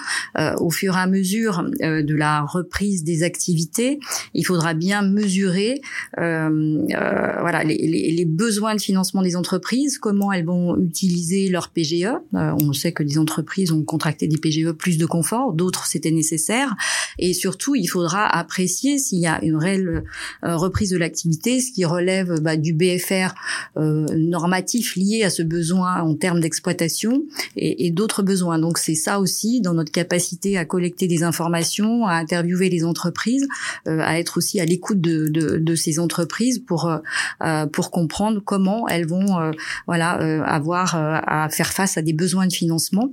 au 0.58 0.72
fur 0.72 0.96
et 0.96 1.00
à 1.00 1.08
mesure 1.08 1.64
de 1.82 2.16
la 2.16 2.42
reprise 2.42 3.04
des 3.04 3.24
activités, 3.24 4.00
il 4.34 4.46
faudra 4.46 4.74
bien 4.74 5.04
mesurer 5.04 5.82
euh, 6.20 6.84
euh, 6.94 7.42
voilà 7.42 7.64
les, 7.64 7.78
les, 7.78 8.12
les, 8.12 8.26
besoins 8.26 8.76
de 8.76 8.82
financement 8.82 9.22
des 9.22 9.36
entreprises, 9.36 9.98
comment 9.98 10.32
elles 10.32 10.46
vont 10.46 10.78
utiliser 10.78 11.50
leur 11.50 11.70
PGE. 11.70 12.06
Euh, 12.06 12.20
on 12.34 12.74
sait 12.74 12.92
que 12.92 13.04
des 13.04 13.18
entreprises 13.18 13.63
ont 13.72 13.84
contracté 13.84 14.28
des 14.28 14.38
PGE 14.38 14.72
plus 14.72 14.98
de 14.98 15.06
confort, 15.06 15.54
d'autres 15.54 15.86
c'était 15.86 16.12
nécessaire, 16.12 16.76
et 17.20 17.34
surtout 17.34 17.76
il 17.76 17.88
faudra 17.88 18.26
apprécier 18.26 18.98
s'il 18.98 19.20
y 19.20 19.28
a 19.28 19.44
une 19.44 19.56
réelle 19.56 20.04
reprise 20.42 20.90
de 20.90 20.98
l'activité, 20.98 21.62
ce 21.62 21.72
qui 21.72 21.86
relève 21.86 22.40
bah, 22.42 22.58
du 22.58 22.74
BFR 22.74 23.34
normatif 23.76 24.96
lié 24.96 25.24
à 25.24 25.30
ce 25.30 25.44
besoin 25.44 26.02
en 26.02 26.16
termes 26.16 26.40
d'exploitation 26.40 27.24
et, 27.56 27.86
et 27.86 27.92
d'autres 27.92 28.24
besoins. 28.24 28.60
Donc 28.60 28.78
c'est 28.78 28.96
ça 28.96 29.20
aussi 29.20 29.62
dans 29.62 29.74
notre 29.74 29.92
capacité 29.92 30.58
à 30.58 30.66
collecter 30.66 31.08
des 31.08 31.24
informations, 31.24 32.08
à 32.08 32.14
interviewer 32.14 32.70
les 32.70 32.84
entreprises, 32.84 33.48
à 33.86 34.20
être 34.20 34.38
aussi 34.38 34.60
à 34.60 34.66
l'écoute 34.66 35.00
de 35.00 35.14
de, 35.30 35.76
ces 35.76 36.00
entreprises 36.00 36.60
pour 36.60 36.86
euh, 36.86 36.98
euh, 37.44 37.66
pour 37.66 37.92
comprendre 37.92 38.42
comment 38.44 38.88
elles 38.88 39.08
vont 39.08 39.40
euh, 39.40 39.52
voilà 39.88 40.12
avoir 40.46 40.96
à 40.96 41.50
faire 41.50 41.74
face 41.74 41.98
à 41.98 42.02
des 42.02 42.14
besoins 42.14 42.48
de 42.48 42.54
financement 42.54 43.10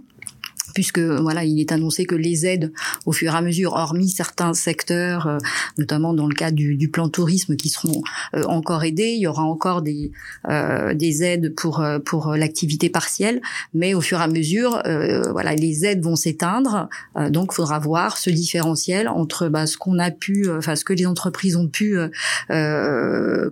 puisque 0.75 0.99
voilà, 0.99 1.45
il 1.45 1.61
est 1.61 1.73
annoncé 1.73 2.05
que 2.05 2.15
les 2.15 2.47
aides, 2.47 2.73
au 3.07 3.13
fur 3.13 3.33
et 3.33 3.37
à 3.37 3.41
mesure, 3.41 3.73
hormis 3.73 4.11
certains 4.11 4.55
secteurs, 4.55 5.27
euh, 5.27 5.39
notamment 5.79 6.15
dans 6.15 6.27
le 6.27 6.35
cas 6.35 6.51
du, 6.51 6.89
plan 6.91 7.09
tourisme, 7.09 7.57
qui 7.57 7.69
seront 7.69 8.03
euh, 8.35 8.45
encore 8.45 8.85
aidés, 8.85 9.15
il 9.17 9.21
y 9.21 9.27
aura 9.27 9.43
encore 9.43 9.83
des 9.83 10.13
euh, 10.49 10.95
des 10.95 11.23
aides 11.23 11.55
pour 11.55 11.85
pour 12.05 12.35
l'activité 12.35 12.91
partielle, 12.91 13.41
mais 13.75 13.95
au 13.95 14.01
fur 14.01 14.21
et 14.21 14.23
à 14.23 14.29
mesure, 14.29 14.83
voilà, 15.31 15.55
les 15.55 15.85
aides 15.85 16.03
vont 16.03 16.17
s'éteindre, 16.17 16.89
donc 17.31 17.51
il 17.53 17.55
faudra 17.55 17.79
voir 17.79 18.17
ce 18.17 18.31
différentiel 18.31 19.09
entre 19.09 19.49
bah, 19.49 19.67
ce 19.67 19.77
qu'on 19.77 19.99
a 19.99 20.11
pu, 20.11 20.51
enfin 20.51 20.77
ce 20.77 20.85
que 20.85 20.93
les 20.93 21.07
entreprises 21.07 21.57
ont 21.57 21.69
pu 21.69 21.97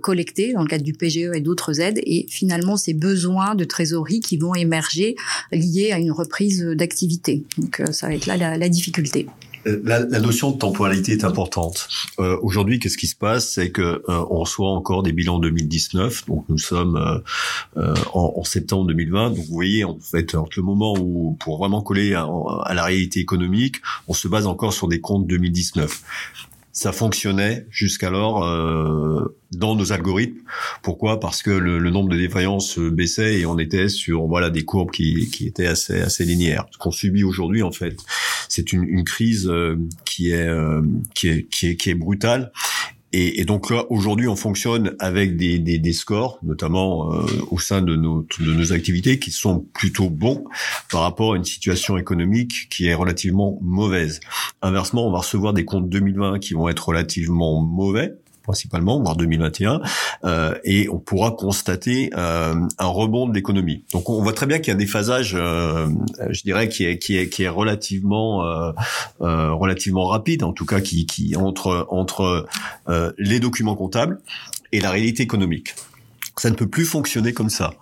collecter 0.03 0.53
dans 0.53 0.63
le 0.63 0.69
cadre 0.69 0.85
du 0.85 0.93
PGE 0.93 1.31
et 1.35 1.41
d'autres 1.41 1.81
aides, 1.81 2.01
et 2.05 2.27
finalement 2.29 2.77
ces 2.77 2.95
besoins 2.95 3.55
de 3.55 3.65
trésorerie 3.65 4.21
qui 4.21 4.37
vont 4.37 4.55
émerger 4.55 5.17
liés 5.53 5.93
à 5.93 5.99
une 5.99 6.13
reprise 6.13 6.63
d'activité 6.63 7.08
donc 7.57 7.81
euh, 7.81 7.93
ça 7.93 8.09
va 8.09 8.15
être 8.15 8.27
là 8.27 8.37
la, 8.37 8.69
difficulté. 8.69 9.27
Euh, 9.67 9.81
la, 9.85 10.21
notion 10.21 10.51
de 10.51 10.59
temporalité 10.59 11.13
est 11.13 11.25
importante. 11.25 11.89
Euh, 12.19 12.39
aujourd'hui, 12.43 12.79
qu'est-ce 12.79 12.99
qui 12.99 13.07
se 13.07 13.17
passe? 13.17 13.51
C'est 13.51 13.71
que 13.71 14.03
on 14.09 14.39
reçoit 14.41 14.71
encore 14.71 15.03
des 15.03 15.13
bilans 15.13 15.39
2019. 15.39 16.27
Donc 16.27 16.45
nous 16.49 16.59
sommes 16.59 17.23
en, 18.13 18.45
septembre 18.45 18.87
2020. 18.89 19.31
Donc 19.31 19.39
vous 19.39 19.55
voyez, 19.55 19.85
en 19.85 19.99
fait, 19.99 20.35
entre 20.35 20.59
le 20.59 20.65
moment 20.65 20.95
où 20.99 21.37
pour 21.41 21.59
vraiment 21.59 21.83
coller 21.83 22.15
à, 22.15 22.75
la 22.75 22.85
réalité 22.85 23.21
économique, 23.21 23.77
on 24.07 24.15
se 24.15 24.29
base 24.29 24.47
encore 24.47 24.73
sur 24.73 24.89
des 24.89 25.01
comptes 25.01 25.27
2019 25.27 26.03
ça 26.79 26.93
fonctionnait 26.93 27.67
jusqu'alors 27.71 28.45
euh, 28.45 29.37
dans 29.51 29.75
nos 29.75 29.93
algorithmes. 29.93 30.39
Pourquoi? 30.85 31.19
Parce 31.19 31.43
que 31.43 31.51
le, 31.51 31.91
nombre 31.91 32.09
de 32.09 32.17
défaillances 32.17 32.79
baissait 32.79 33.41
et 33.41 33.47
on 33.47 33.59
était 33.59 33.89
sur 33.89 34.29
voilà 34.29 34.49
des 34.49 34.65
courbes 34.65 34.93
qui, 34.93 35.29
qui 35.29 35.49
étaient 35.49 35.67
assez 35.67 36.01
assez 36.01 36.25
linéaires. 36.25 36.67
Ce 36.71 36.79
qu'on 36.79 36.93
subit 36.93 37.25
aujourd'hui 37.25 37.65
en 37.65 37.73
fait, 37.73 37.97
c'est 38.49 38.73
une, 38.73 38.85
une 38.85 39.03
crise 39.03 39.49
euh, 39.49 39.77
qui 40.05 40.31
est, 40.31 40.47
euh, 40.47 40.83
qui 41.17 41.29
est 41.29 41.49
qui 41.49 41.67
est 41.67 41.75
qui 41.75 41.91
est 41.91 41.95
brutale 41.95 42.53
et, 43.13 43.45
donc 43.45 43.71
là, 43.71 43.85
aujourd'hui, 43.89 44.29
on 44.29 44.37
fonctionne 44.37 44.95
avec 44.99 45.37
des, 45.37 45.59
des, 45.59 45.79
des 45.79 45.93
scores, 45.93 46.39
notamment 46.43 47.15
euh, 47.15 47.27
au 47.51 47.59
sein 47.59 47.81
de 47.81 47.97
nos, 47.97 48.27
de 48.39 48.53
nos 48.53 48.73
activités, 48.73 49.19
qui 49.19 49.31
sont 49.31 49.61
plutôt 49.73 50.11
bons 50.11 50.45
par 50.91 51.01
rapport 51.03 51.33
à 51.33 51.37
une 51.37 51.45
situation 51.45 51.97
économique 51.97 52.69
qui 52.69 52.87
est 52.87 52.95
relativement 52.95 53.59
mauvaise. 53.63 54.21
Inversement, 54.61 55.07
on 55.07 55.11
va 55.11 55.19
recevoir 55.19 55.55
des 55.55 55.65
comptes 55.65 55.89
2020 55.89 56.39
qui 56.39 56.53
vont 56.53 56.69
être 56.69 56.89
relativement 56.89 57.63
mauvais 57.63 58.15
principalement, 58.49 58.99
voire 59.03 59.15
2021, 59.15 59.83
euh, 60.25 60.55
et 60.65 60.89
on 60.89 60.99
pourra 60.99 61.33
constater 61.33 62.11
euh, 62.17 62.55
un 62.79 62.87
rebond 62.87 63.29
de 63.29 63.35
l'économie. 63.35 63.85
Donc 63.93 64.09
on 64.09 64.23
voit 64.23 64.33
très 64.33 64.47
bien 64.47 64.59
qu'il 64.59 64.69
y 64.69 64.71
a 64.71 64.75
un 64.75 64.79
déphasage, 64.79 65.35
euh, 65.35 65.87
je 66.31 66.43
dirais, 66.43 66.71
qui 66.71 66.87
est 66.87 66.99
qui 66.99 67.19
est 67.19 67.29
qui 67.29 67.43
est 67.43 67.49
relativement 67.51 68.47
euh, 68.47 68.73
euh, 69.21 69.53
relativement 69.53 70.07
rapide, 70.07 70.45
en 70.45 70.55
tout 70.55 70.65
cas 70.65 70.81
qui 70.81 71.05
qui 71.05 71.37
entre 71.37 71.87
entre 71.91 72.47
euh, 72.89 73.13
les 73.19 73.39
documents 73.39 73.77
comptables 73.77 74.19
et 74.73 74.81
la 74.81 74.91
réalité 74.91 75.23
économique. 75.23 75.75
Ça 76.39 76.49
ne 76.49 76.55
peut 76.55 76.69
plus 76.69 76.87
fonctionner 76.87 77.35
comme 77.35 77.51
ça. 77.51 77.75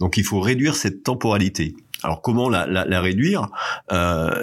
Donc 0.00 0.16
il 0.16 0.24
faut 0.24 0.40
réduire 0.40 0.76
cette 0.76 1.02
temporalité. 1.02 1.74
Alors 2.02 2.22
comment 2.22 2.48
la, 2.48 2.66
la, 2.66 2.86
la 2.86 3.00
réduire? 3.02 3.48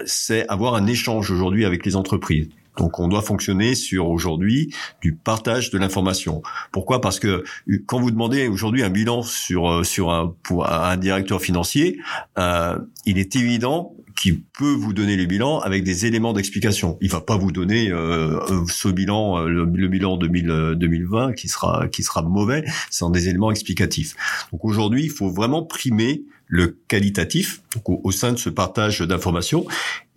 C'est 0.05 0.47
avoir 0.49 0.75
un 0.75 0.85
échange 0.85 1.31
aujourd'hui 1.31 1.65
avec 1.65 1.83
les 1.85 1.95
entreprises. 1.95 2.49
Donc 2.77 2.99
on 2.99 3.07
doit 3.07 3.21
fonctionner 3.21 3.75
sur 3.75 4.09
aujourd'hui 4.09 4.73
du 5.01 5.13
partage 5.13 5.69
de 5.69 5.77
l'information. 5.77 6.41
Pourquoi? 6.71 7.01
Parce 7.01 7.19
que 7.19 7.43
euh, 7.67 7.83
quand 7.85 7.99
vous 7.99 8.11
demandez 8.11 8.47
aujourd'hui 8.47 8.83
un 8.83 8.89
bilan 8.89 9.21
sur 9.23 9.69
euh, 9.69 9.83
sur 9.83 10.11
un 10.11 10.35
pour 10.43 10.69
un 10.69 10.97
directeur 10.97 11.41
financier, 11.41 11.99
euh, 12.37 12.77
il 13.05 13.17
est 13.17 13.35
évident 13.35 13.93
qu'il 14.15 14.41
peut 14.41 14.73
vous 14.73 14.93
donner 14.93 15.15
le 15.15 15.25
bilan 15.25 15.59
avec 15.59 15.83
des 15.83 16.05
éléments 16.05 16.33
d'explication. 16.33 16.97
Il 17.01 17.09
va 17.09 17.21
pas 17.21 17.37
vous 17.37 17.51
donner 17.51 17.91
euh, 17.91 18.39
ce 18.67 18.87
bilan, 18.87 19.39
le, 19.41 19.65
bilan 19.65 20.17
2000, 20.17 20.75
2020 20.75 21.33
qui 21.33 21.47
sera 21.47 21.87
qui 21.87 22.03
sera 22.03 22.21
mauvais 22.21 22.63
sans 22.89 23.09
des 23.09 23.29
éléments 23.29 23.51
explicatifs. 23.51 24.15
Donc 24.51 24.65
aujourd'hui, 24.65 25.03
il 25.03 25.11
faut 25.11 25.29
vraiment 25.29 25.63
primer 25.63 26.23
le 26.53 26.77
qualitatif 26.87 27.63
au, 27.85 28.11
sein 28.11 28.31
de 28.31 28.37
ce 28.37 28.47
partage 28.47 28.99
d'informations. 28.99 29.65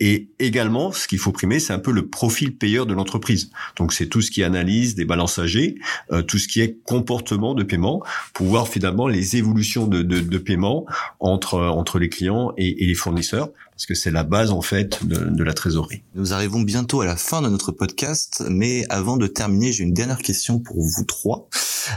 Et 0.00 0.28
également, 0.38 0.92
ce 0.92 1.09
qu'il 1.09 1.18
faut 1.18 1.32
primer, 1.32 1.59
c'est 1.61 1.72
un 1.72 1.78
peu 1.78 1.92
le 1.92 2.09
profil 2.09 2.54
payeur 2.54 2.85
de 2.85 2.92
l'entreprise. 2.92 3.50
Donc, 3.76 3.94
c'est 3.94 4.06
tout 4.06 4.20
ce 4.20 4.30
qui 4.30 4.42
analyse 4.42 4.94
des 4.94 5.06
balances 5.06 5.38
âgées, 5.38 5.76
euh, 6.12 6.20
tout 6.20 6.37
ce 6.37 6.46
qui 6.46 6.61
est 6.61 6.76
comportement 6.85 7.54
de 7.54 7.62
paiement, 7.62 8.02
pour 8.35 8.48
voir 8.48 8.68
finalement 8.68 9.09
les 9.09 9.37
évolutions 9.37 9.87
de, 9.87 10.02
de, 10.02 10.20
de 10.20 10.38
paiement 10.38 10.85
entre 11.20 11.59
entre 11.59 11.98
les 11.98 12.11
clients 12.11 12.52
et, 12.59 12.85
et 12.85 12.87
les 12.87 12.94
fournisseurs, 12.94 13.48
parce 13.76 13.84
que 13.84 13.94
c'est 13.94 14.10
la 14.10 14.24
base 14.24 14.52
en 14.52 14.62
fait 14.62 15.06
de, 15.06 15.16
de 15.28 15.44
la 15.44 15.52
trésorerie. 15.52 16.02
Nous 16.14 16.32
arrivons 16.32 16.62
bientôt 16.62 17.02
à 17.02 17.04
la 17.04 17.16
fin 17.16 17.42
de 17.42 17.48
notre 17.50 17.72
podcast, 17.72 18.42
mais 18.48 18.86
avant 18.88 19.18
de 19.18 19.26
terminer, 19.26 19.70
j'ai 19.70 19.84
une 19.84 19.92
dernière 19.92 20.22
question 20.22 20.58
pour 20.58 20.80
vous 20.80 21.04
trois. 21.04 21.46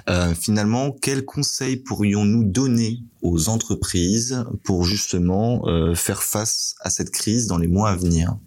Euh, 0.09 0.35
finalement, 0.35 0.91
quels 0.91 1.23
conseils 1.23 1.77
pourrions-nous 1.77 2.43
donner 2.43 2.99
aux 3.21 3.47
entreprises 3.47 4.43
pour 4.65 4.83
justement 4.83 5.69
euh, 5.69 5.95
faire 5.95 6.21
face 6.21 6.75
à 6.81 6.89
cette 6.89 7.11
crise 7.11 7.47
dans 7.47 7.57
les 7.57 7.67
mois 7.67 7.91
à 7.91 7.95
venir? 7.95 8.37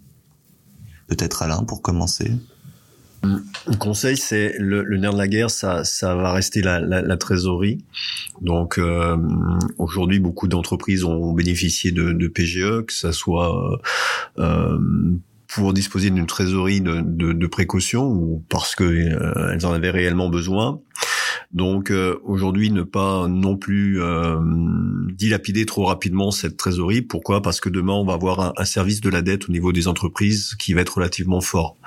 Peut-être 1.07 1.41
Alain 1.41 1.63
pour 1.63 1.81
commencer. 1.81 2.33
Le 3.23 3.77
conseil, 3.77 4.17
c'est 4.17 4.53
le, 4.59 4.83
nerf 4.97 5.13
de 5.13 5.17
la 5.17 5.27
guerre, 5.27 5.49
ça, 5.49 5.83
ça 5.83 6.13
va 6.13 6.33
rester 6.33 6.61
la, 6.61 6.79
la, 6.79 7.17
trésorerie. 7.17 7.83
Donc 8.41 8.77
euh, 8.77 9.17
aujourd'hui, 9.77 10.19
beaucoup 10.19 10.47
d'entreprises 10.47 11.03
ont 11.03 11.33
bénéficié 11.33 11.91
de, 11.91 12.11
de, 12.11 12.27
PGE, 12.27 12.85
que 12.85 12.93
ça 12.93 13.11
soit 13.11 13.79
euh, 14.39 14.77
pour 15.47 15.73
disposer 15.73 16.09
d'une 16.09 16.25
trésorerie 16.25 16.81
de, 16.81 17.01
de, 17.01 17.47
précaution 17.47 18.07
ou 18.07 18.43
parce 18.49 18.75
que 18.75 19.51
elles 19.53 19.65
en 19.65 19.73
avaient 19.73 19.91
réellement 19.91 20.29
besoin. 20.29 20.79
Donc 21.53 21.91
euh, 21.91 22.19
aujourd'hui, 22.23 22.71
ne 22.71 22.81
pas 22.81 23.27
non 23.27 23.57
plus 23.57 24.01
euh, 24.01 24.39
dilapider 25.11 25.67
trop 25.67 25.85
rapidement 25.85 26.31
cette 26.31 26.57
trésorerie. 26.57 27.03
Pourquoi? 27.03 27.43
Parce 27.43 27.59
que 27.59 27.69
demain, 27.69 27.93
on 27.93 28.05
va 28.05 28.13
avoir 28.13 28.53
un, 28.59 28.65
service 28.65 29.01
de 29.01 29.09
la 29.09 29.21
dette 29.21 29.49
au 29.49 29.51
niveau 29.51 29.71
des 29.71 29.87
entreprises 29.87 30.55
qui 30.57 30.73
va 30.73 30.81
être 30.81 30.95
relativement 30.95 31.41
fort. 31.41 31.77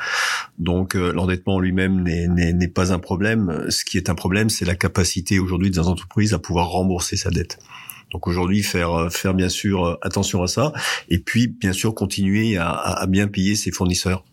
Donc 0.59 0.95
euh, 0.95 1.13
l'endettement 1.13 1.59
lui-même 1.59 2.05
n'est 2.05 2.69
pas 2.69 2.93
un 2.93 3.01
problème. 3.01 3.67
Ce 3.69 3.85
qui 3.85 3.97
est 3.97 4.09
un 4.09 4.15
problème, 4.15 4.51
c'est 4.51 4.65
la 4.65 4.77
capacité 4.77 5.41
aujourd'hui 5.41 5.73
des 5.73 5.81
entreprises 5.81 6.33
à 6.33 6.39
pouvoir 6.39 6.69
rembourser 6.69 7.17
sa 7.17 7.31
dette. 7.31 7.59
Donc 8.13 8.29
aujourd'hui, 8.29 8.63
faire 8.63 9.11
faire 9.11 9.35
bien 9.35 9.49
sûr 9.49 9.99
attention 10.01 10.41
à 10.45 10.47
ça, 10.47 10.73
et 11.09 11.19
puis 11.19 11.49
bien 11.49 11.73
sûr 11.73 11.93
continuer 11.93 12.57
à, 12.57 12.71
à 12.71 13.07
bien 13.09 13.27
payer 13.27 13.57
ses 13.57 13.73
fournisseurs. 13.73 14.25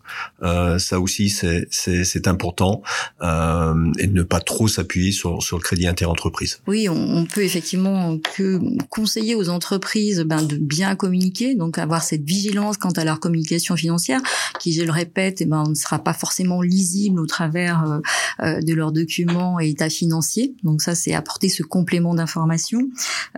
Euh, 0.41 0.79
ça 0.79 0.99
aussi, 0.99 1.29
c'est 1.29 2.27
important 2.27 2.81
euh, 3.21 3.91
et 3.99 4.07
ne 4.07 4.23
pas 4.23 4.39
trop 4.39 4.67
s'appuyer 4.67 5.11
sur, 5.11 5.41
sur 5.41 5.57
le 5.57 5.63
crédit 5.63 5.87
interentreprise. 5.87 6.59
Oui, 6.67 6.87
on, 6.89 7.25
peut 7.25 7.43
effectivement 7.43 8.17
que 8.17 8.59
conseiller 8.89 9.35
aux 9.35 9.49
entreprises 9.49 10.21
ben, 10.21 10.43
de 10.43 10.57
bien 10.57 10.95
communiquer, 10.95 11.55
donc 11.55 11.77
avoir 11.77 12.03
cette 12.03 12.23
vigilance 12.23 12.77
quant 12.77 12.91
à 12.91 13.03
leur 13.03 13.19
communication 13.19 13.75
financière, 13.75 14.21
qui, 14.59 14.73
je 14.73 14.83
le 14.83 14.91
répète, 14.91 15.41
eh 15.41 15.45
ben, 15.45 15.63
ne 15.67 15.75
sera 15.75 15.99
pas 15.99 16.13
forcément 16.13 16.61
lisible 16.61 17.19
au 17.19 17.25
travers 17.25 17.83
euh, 17.83 17.99
euh, 18.41 18.61
de 18.61 18.73
leurs 18.73 18.91
documents 18.91 19.59
et 19.59 19.69
états 19.69 19.89
financiers. 19.89 20.53
Donc 20.63 20.81
ça, 20.81 20.95
c'est 20.95 21.13
apporter 21.13 21.49
ce 21.49 21.63
complément 21.63 22.13
d'information. 22.13 22.81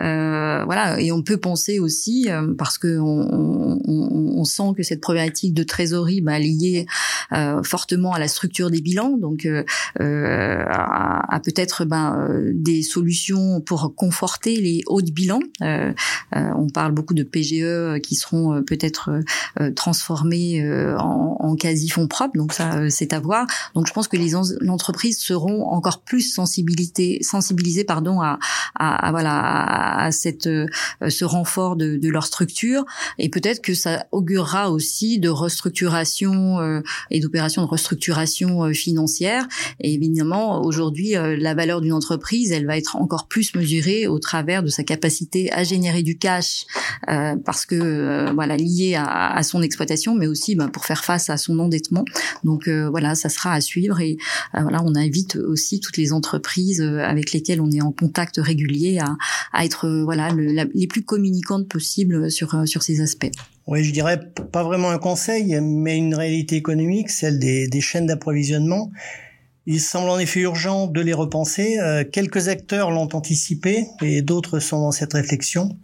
Euh, 0.02 0.64
voilà, 0.66 1.00
et 1.00 1.12
on 1.12 1.22
peut 1.22 1.38
penser 1.38 1.80
aussi, 1.80 2.28
parce 2.58 2.78
que 2.78 2.98
on, 3.00 3.80
on, 3.86 4.38
on, 4.38 4.44
sent 4.44 4.74
que 4.78 4.84
cette 4.84 5.02
problématique 5.02 5.54
de 5.54 5.64
trésorerie 5.64 6.22
ben, 6.22 6.38
liée 6.40 6.65
euh, 7.34 7.64
fortement 7.64 8.14
à 8.14 8.20
la 8.20 8.28
structure 8.28 8.70
des 8.70 8.82
bilans, 8.82 9.18
donc 9.18 9.46
euh, 9.46 9.64
euh, 10.00 10.64
à, 10.68 11.40
peut-être 11.44 11.86
ben, 11.86 12.30
des 12.54 12.84
solutions 12.84 13.62
pour 13.62 13.94
conforter 13.96 14.56
les 14.58 14.82
hauts 14.88 15.02
de 15.02 15.12
bilan. 15.12 15.40
on 16.32 16.68
parle 16.74 16.92
beaucoup 16.92 17.14
de 17.14 17.24
PGE 17.24 18.00
qui 18.02 18.16
seront 18.16 18.64
peut-être 18.64 19.22
transformés 19.76 20.64
en, 20.98 21.38
en 21.40 21.56
quasi 21.56 21.90
fonds 21.90 22.08
propres, 22.08 22.38
donc 22.38 22.54
ça 22.54 22.90
c'est 22.90 23.14
à 23.14 23.20
voir. 23.20 23.48
Donc 23.74 23.88
je 23.88 23.94
pense 23.94 24.08
que 24.08 24.18
les 24.18 24.36
entreprises 24.36 25.20
seront 25.20 25.66
encore 25.68 26.02
plus 26.02 26.22
sensibilisées, 26.34 27.20
sensibilisées 27.22 27.84
pardon 27.84 28.22
à, 28.22 28.40
à, 28.76 29.12
voilà 29.12 30.06
à, 30.06 30.12
cette 30.12 30.44
ce 30.46 31.26
renfort 31.26 31.76
de, 31.76 31.98
de 31.98 32.10
leur 32.10 32.26
structure 32.26 32.86
et 33.18 33.30
peut-être 33.30 33.62
que 33.62 33.74
ça 33.74 34.06
augurera 34.12 34.72
aussi 34.72 35.20
de 35.20 35.30
restructuration 35.30 36.45
euh, 36.60 36.82
et 37.12 37.20
d'opérations 37.20 37.62
de 37.62 37.68
restructuration 37.68 38.64
euh, 38.64 38.74
financière. 38.74 39.48
Et 39.80 39.94
évidemment, 39.94 40.62
aujourd'hui, 40.62 41.16
euh, 41.16 41.36
la 41.38 41.54
valeur 41.54 41.82
d'une 41.82 41.94
entreprise, 41.94 42.52
elle 42.52 42.66
va 42.66 42.78
être 42.78 42.96
encore 42.96 43.28
plus 43.28 43.56
mesurée 43.56 44.08
au 44.08 44.20
travers 44.20 44.64
de 44.64 44.70
sa 44.70 44.84
capacité 44.84 45.52
à 45.52 45.64
générer 45.64 46.04
du 46.04 46.18
cash, 46.18 46.66
parce 47.46 47.66
que 47.66 48.32
voilà 48.34 48.58
lié 48.58 48.96
à, 48.98 49.42
son 49.44 49.62
exploitation, 49.62 50.16
mais 50.16 50.28
aussi 50.28 50.56
ben, 50.56 50.70
pour 50.70 50.86
faire 50.86 51.04
face 51.04 51.30
à 51.30 51.38
son 51.38 51.58
endettement. 51.60 52.06
Donc 52.44 52.68
voilà, 52.68 53.16
ça 53.16 53.30
sera 53.30 53.54
à 53.54 53.62
suivre 53.62 54.00
et 54.00 54.18
voilà, 54.54 54.82
on 54.84 54.96
invite 54.96 55.36
aussi 55.36 55.80
toutes 55.80 55.98
les 55.98 56.14
entreprises 56.14 56.82
avec 56.82 57.32
lesquelles 57.32 57.62
on 57.62 57.72
est 57.72 57.82
en 57.82 57.92
contact 57.92 58.38
régulier 58.38 59.00
à, 59.00 59.16
à 59.54 59.66
être 59.66 59.88
voilà 60.04 60.30
les 60.74 60.88
plus 60.88 61.04
communicantes 61.04 61.68
possibles 61.68 62.32
sur 62.32 62.68
sur 62.68 62.84
ces 62.84 63.02
aspects. 63.02 63.32
Oui, 63.68 63.84
je 63.84 63.92
dirais 63.92 64.20
pas 64.52 64.64
vraiment 64.64 64.92
un 64.92 65.00
conseil, 65.00 65.60
mais 65.60 65.98
une 65.98 66.14
réalité 66.14 66.56
économique, 66.56 67.10
celle 67.10 67.40
des, 67.40 67.82
chaînes 67.82 68.06
d'approvisionnement. 68.06 68.92
Il 69.66 69.82
semble 69.82 70.10
en 70.10 70.20
effet 70.20 70.42
urgent 70.42 70.86
de 70.86 71.02
les 71.02 71.14
repenser. 71.14 71.80
Euh, 71.80 72.04
quelques 72.04 72.48
acteurs 72.48 72.92
l'ont 72.92 73.10
anticipé 73.14 73.88
et 74.04 74.22
d'autres 74.22 74.60
sont 74.60 74.82
dans 74.82 74.92
cette 74.92 75.14
réflexion. 75.14 75.76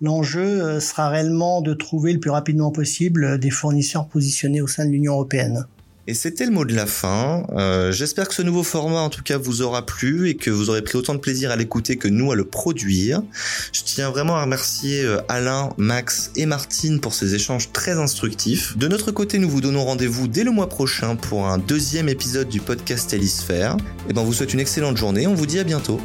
L'enjeu 0.00 0.62
euh, 0.62 0.80
sera 0.80 1.08
réellement 1.10 1.62
de 1.62 1.74
trouver 1.74 2.12
le 2.12 2.18
plus 2.18 2.30
rapidement 2.30 2.72
possible 2.72 3.38
des 3.38 3.50
fournisseurs 3.50 4.08
positionnés 4.08 4.60
au 4.60 4.66
sein 4.66 4.84
de 4.84 4.90
l'Union 4.90 5.12
européenne. 5.12 5.66
Et 6.08 6.14
c'était 6.14 6.46
le 6.46 6.52
mot 6.52 6.64
de 6.64 6.74
la 6.74 6.86
fin. 6.86 7.44
Euh, 7.52 7.92
j'espère 7.92 8.28
que 8.28 8.34
ce 8.34 8.40
nouveau 8.40 8.62
format, 8.62 9.00
en 9.00 9.10
tout 9.10 9.22
cas, 9.22 9.36
vous 9.36 9.60
aura 9.60 9.84
plu 9.84 10.30
et 10.30 10.36
que 10.36 10.50
vous 10.50 10.70
aurez 10.70 10.80
pris 10.80 10.96
autant 10.96 11.12
de 11.12 11.18
plaisir 11.18 11.50
à 11.50 11.56
l'écouter 11.56 11.98
que 11.98 12.08
nous 12.08 12.32
à 12.32 12.34
le 12.34 12.46
produire. 12.46 13.20
Je 13.74 13.82
tiens 13.82 14.08
vraiment 14.08 14.34
à 14.36 14.40
remercier 14.40 15.02
euh, 15.02 15.20
Alain, 15.28 15.68
Max 15.76 16.30
et 16.34 16.46
Martine 16.46 17.00
pour 17.00 17.12
ces 17.12 17.34
échanges 17.34 17.72
très 17.72 17.98
instructifs. 17.98 18.74
De 18.78 18.88
notre 18.88 19.12
côté, 19.12 19.38
nous 19.38 19.50
vous 19.50 19.60
donnons 19.60 19.84
rendez-vous 19.84 20.28
dès 20.28 20.44
le 20.44 20.50
mois 20.50 20.70
prochain 20.70 21.14
pour 21.14 21.46
un 21.46 21.58
deuxième 21.58 22.08
épisode 22.08 22.48
du 22.48 22.60
podcast 22.60 23.12
Hélisphère. 23.12 23.76
Et 24.08 24.14
ben, 24.14 24.22
on 24.22 24.24
vous 24.24 24.32
souhaite 24.32 24.54
une 24.54 24.60
excellente 24.60 24.96
journée. 24.96 25.26
On 25.26 25.34
vous 25.34 25.44
dit 25.44 25.58
à 25.58 25.64
bientôt. 25.64 26.00